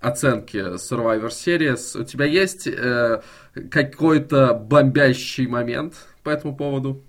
оценки 0.00 0.56
Survivor 0.76 1.28
Series. 1.28 2.00
У 2.00 2.04
тебя 2.04 2.24
есть 2.24 2.66
э, 2.66 3.20
какой-то 3.70 4.54
бомбящий 4.54 5.46
момент 5.46 5.94
по 6.22 6.30
этому 6.30 6.56
поводу? 6.56 7.02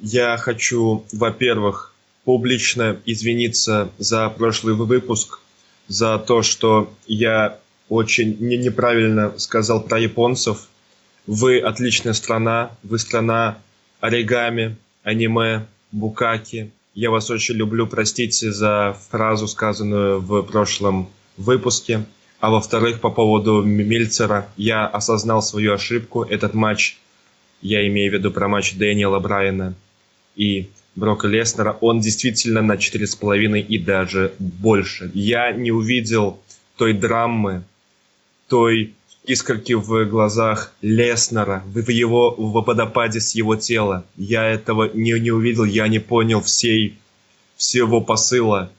Я 0.00 0.36
хочу, 0.36 1.04
во-первых, 1.12 1.94
публично 2.24 2.98
извиниться 3.04 3.90
за 3.98 4.28
прошлый 4.30 4.74
выпуск, 4.74 5.40
за 5.88 6.18
то, 6.18 6.42
что 6.42 6.92
я 7.06 7.58
очень 7.88 8.36
неправильно 8.38 9.36
сказал 9.38 9.82
про 9.82 9.98
японцев. 9.98 10.68
Вы 11.26 11.58
отличная 11.58 12.12
страна, 12.12 12.70
вы 12.82 12.98
страна 12.98 13.58
оригами, 14.00 14.76
аниме, 15.02 15.66
букаки. 15.92 16.70
Я 16.94 17.10
вас 17.10 17.30
очень 17.30 17.56
люблю, 17.56 17.86
простите 17.86 18.52
за 18.52 18.96
фразу, 19.10 19.48
сказанную 19.48 20.20
в 20.20 20.42
прошлом 20.42 21.10
выпуске. 21.42 22.04
А 22.40 22.50
во-вторых, 22.50 23.00
по 23.00 23.10
поводу 23.10 23.62
Мильцера, 23.62 24.48
я 24.56 24.86
осознал 24.86 25.42
свою 25.42 25.74
ошибку. 25.74 26.22
Этот 26.22 26.54
матч, 26.54 26.98
я 27.60 27.86
имею 27.86 28.10
в 28.10 28.14
виду 28.14 28.30
про 28.30 28.48
матч 28.48 28.74
Дэниела 28.74 29.18
Брайана 29.18 29.74
и 30.36 30.70
Брока 30.96 31.28
Леснера, 31.28 31.76
он 31.80 32.00
действительно 32.00 32.62
на 32.62 32.74
4,5 32.74 33.60
и 33.60 33.78
даже 33.78 34.32
больше. 34.38 35.10
Я 35.14 35.52
не 35.52 35.70
увидел 35.70 36.40
той 36.76 36.92
драмы, 36.94 37.62
той 38.48 38.94
искорки 39.24 39.74
в 39.74 40.04
глазах 40.06 40.72
Леснера, 40.82 41.62
в 41.66 41.88
его 41.88 42.34
в 42.36 42.64
водопаде 42.64 43.20
с 43.20 43.34
его 43.34 43.54
тела. 43.56 44.04
Я 44.16 44.44
этого 44.44 44.90
не, 44.92 45.18
не 45.20 45.30
увидел, 45.30 45.64
я 45.64 45.86
не 45.88 46.00
понял 46.00 46.40
всей, 46.40 46.98
всего 47.56 48.00
посыла. 48.00 48.70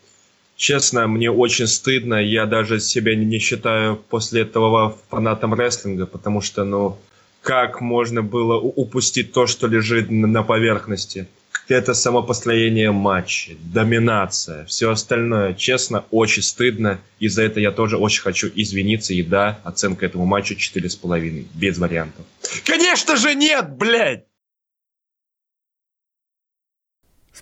Честно, 0.62 1.08
мне 1.08 1.32
очень 1.32 1.66
стыдно, 1.66 2.24
я 2.24 2.46
даже 2.46 2.80
себя 2.80 3.16
не 3.16 3.40
считаю 3.40 3.96
после 3.96 4.44
этого 4.44 4.96
фанатом 5.10 5.56
рестлинга, 5.56 6.06
потому 6.06 6.40
что, 6.42 6.64
ну, 6.64 7.00
как 7.42 7.82
можно 7.82 8.22
было 8.22 8.60
упустить 8.60 9.34
то, 9.34 9.48
что 9.48 9.66
лежит 9.66 10.12
на 10.12 10.44
поверхности? 10.44 11.28
это 11.68 11.94
само 11.94 12.22
построение 12.22 12.92
матча, 12.92 13.54
доминация, 13.74 14.66
все 14.66 14.92
остальное. 14.92 15.54
Честно, 15.56 16.04
очень 16.12 16.44
стыдно. 16.44 17.00
И 17.20 17.28
за 17.28 17.44
это 17.44 17.60
я 17.60 17.72
тоже 17.72 17.98
очень 17.98 18.22
хочу 18.22 18.52
извиниться. 18.54 19.14
И 19.14 19.24
да, 19.24 19.60
оценка 19.64 20.06
этому 20.06 20.26
матчу 20.26 20.54
4,5. 20.56 21.46
Без 21.54 21.78
вариантов. 21.78 22.26
Конечно 22.66 23.16
же 23.16 23.36
нет, 23.36 23.70
блядь! 23.78 24.26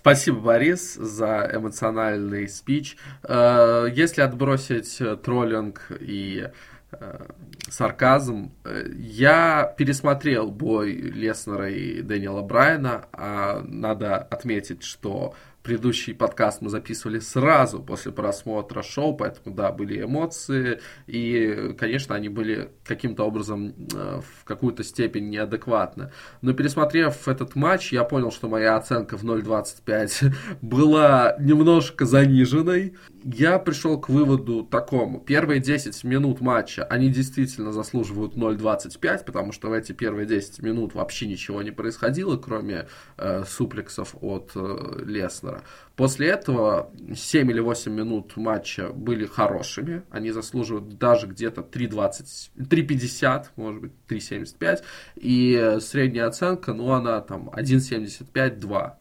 Спасибо, 0.00 0.40
Борис, 0.40 0.94
за 0.94 1.50
эмоциональный 1.52 2.48
спич. 2.48 2.96
Э, 3.22 3.86
если 3.92 4.22
отбросить 4.22 4.98
троллинг 5.22 5.92
и 6.00 6.48
Э, 6.92 7.24
сарказм. 7.68 8.52
Я 8.96 9.74
пересмотрел 9.78 10.50
бой 10.50 10.92
Леснера 10.92 11.70
и 11.70 12.02
Дэниела 12.02 12.42
Брайана, 12.42 13.04
а 13.12 13.62
надо 13.64 14.16
отметить, 14.16 14.82
что 14.82 15.34
предыдущий 15.62 16.14
подкаст 16.14 16.62
мы 16.62 16.70
записывали 16.70 17.18
сразу 17.18 17.82
после 17.82 18.12
просмотра 18.12 18.82
шоу, 18.82 19.14
поэтому, 19.16 19.54
да, 19.54 19.70
были 19.72 20.02
эмоции, 20.02 20.80
и, 21.06 21.74
конечно, 21.78 22.14
они 22.14 22.28
были 22.28 22.70
каким-то 22.84 23.24
образом 23.24 23.74
э, 23.94 24.20
в 24.20 24.44
какую-то 24.44 24.82
степень 24.84 25.28
неадекватны. 25.28 26.12
Но 26.40 26.52
пересмотрев 26.54 27.28
этот 27.28 27.54
матч, 27.56 27.92
я 27.92 28.04
понял, 28.04 28.32
что 28.32 28.48
моя 28.48 28.76
оценка 28.76 29.16
в 29.16 29.24
0.25 29.24 30.34
была 30.62 31.36
немножко 31.38 32.06
заниженной. 32.06 32.96
Я 33.22 33.58
пришел 33.58 34.00
к 34.00 34.08
выводу 34.08 34.64
такому. 34.64 35.20
Первые 35.20 35.60
10 35.60 36.04
минут 36.04 36.40
матча, 36.40 36.84
они 36.84 37.10
действительно 37.10 37.72
заслуживают 37.72 38.34
0.25, 38.34 39.24
потому 39.24 39.52
что 39.52 39.68
в 39.68 39.72
эти 39.72 39.92
первые 39.92 40.26
10 40.26 40.62
минут 40.62 40.94
вообще 40.94 41.26
ничего 41.26 41.62
не 41.62 41.70
происходило, 41.70 42.36
кроме 42.36 42.86
э, 43.18 43.44
суплексов 43.46 44.14
от 44.20 44.52
э, 44.54 45.02
Леснера. 45.04 45.62
После 45.96 46.28
этого 46.28 46.90
7 47.14 47.50
или 47.50 47.60
8 47.60 47.92
минут 47.92 48.36
матча 48.36 48.88
были 48.88 49.26
хорошими. 49.26 50.02
Они 50.10 50.30
заслуживают 50.30 50.96
даже 50.98 51.26
где-то 51.26 51.60
3.20, 51.60 52.50
3.50, 52.58 53.46
может 53.56 53.80
быть, 53.82 53.92
3.75. 54.08 54.82
И 55.16 55.76
средняя 55.80 56.26
оценка, 56.26 56.72
ну, 56.72 56.92
она 56.92 57.20
там 57.20 57.50
1.75-2 57.50 58.92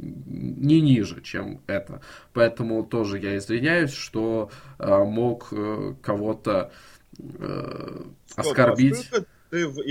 не 0.00 0.80
ниже, 0.80 1.20
чем 1.22 1.60
это. 1.66 2.00
Поэтому 2.32 2.84
тоже 2.84 3.18
я 3.18 3.36
извиняюсь, 3.36 3.92
что 3.92 4.50
э, 4.78 5.04
мог 5.04 5.48
э, 5.52 5.94
кого-то 6.02 6.72
э, 7.18 8.02
оскорбить. 8.36 9.10
Ты 9.50 9.66
в, 9.66 9.82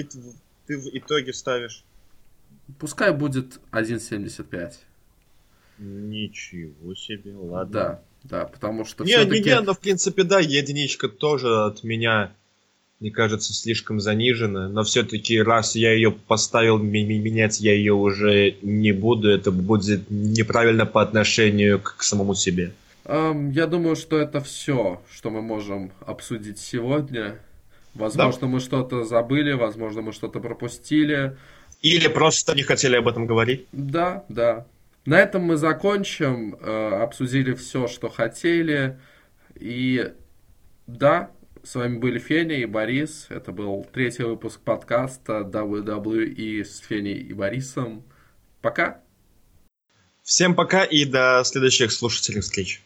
ты 0.66 0.78
в 0.78 0.88
итоге 0.94 1.34
ставишь? 1.34 1.84
Пускай 2.78 3.14
будет 3.14 3.60
1.75. 3.72 4.74
Ничего 5.80 6.94
себе, 6.96 7.36
ладно. 7.36 7.72
Да, 7.72 8.04
да, 8.24 8.46
потому 8.46 8.86
что 8.86 9.04
не, 9.04 9.12
все-таки... 9.12 9.44
Не, 9.44 9.56
не, 9.56 9.62
но 9.62 9.74
в 9.74 9.80
принципе, 9.80 10.24
да, 10.24 10.40
единичка 10.40 11.08
тоже 11.08 11.64
от 11.64 11.84
меня, 11.84 12.36
мне 13.00 13.12
кажется, 13.12 13.54
слишком 13.54 14.00
занижена, 14.00 14.68
но 14.68 14.84
все-таки 14.84 15.42
раз 15.42 15.76
я 15.76 15.94
ее 15.94 16.12
поставил, 16.12 16.78
менять 16.78 17.62
я 17.62 17.74
ее 17.74 17.94
уже 17.94 18.58
не 18.62 18.92
буду, 18.92 19.30
это 19.30 19.52
будет 19.52 20.10
неправильно 20.10 20.86
по 20.86 21.02
отношению 21.02 21.80
к, 21.80 21.96
к 21.98 22.04
самому 22.04 22.36
себе. 22.36 22.74
Um, 23.06 23.52
я 23.54 23.68
думаю, 23.68 23.96
что 23.96 24.20
это 24.20 24.42
все, 24.42 25.02
что 25.10 25.30
мы 25.30 25.42
можем 25.42 25.92
обсудить 26.06 26.60
сегодня. 26.60 27.40
Возможно, 27.96 28.42
да. 28.42 28.48
мы 28.48 28.60
что-то 28.60 29.04
забыли, 29.04 29.54
возможно, 29.54 30.02
мы 30.02 30.12
что-то 30.12 30.40
пропустили. 30.40 31.38
Или 31.82 32.08
просто 32.08 32.54
не 32.54 32.64
хотели 32.64 32.98
об 32.98 33.08
этом 33.08 33.26
говорить. 33.26 33.66
Да, 33.72 34.26
да. 34.30 34.66
На 35.06 35.20
этом 35.20 35.44
мы 35.44 35.56
закончим. 35.56 36.56
Э, 36.60 37.02
обсудили 37.02 37.54
все, 37.54 37.88
что 37.88 38.10
хотели. 38.10 39.00
И 39.56 40.12
да, 40.86 41.32
с 41.70 41.76
вами 41.76 42.00
были 42.00 42.18
Феня 42.18 42.58
и 42.58 42.66
Борис. 42.66 43.28
Это 43.30 43.52
был 43.52 43.86
третий 43.94 44.24
выпуск 44.24 44.60
подкаста 44.60 45.42
WWE 45.42 46.66
с 46.66 46.80
Феней 46.80 47.20
и 47.20 47.32
Борисом. 47.32 48.04
Пока. 48.60 49.02
Всем 50.24 50.56
пока 50.56 50.84
и 50.84 51.06
до 51.06 51.44
следующих 51.46 51.92
слушателей 51.92 52.42
встреч. 52.42 52.82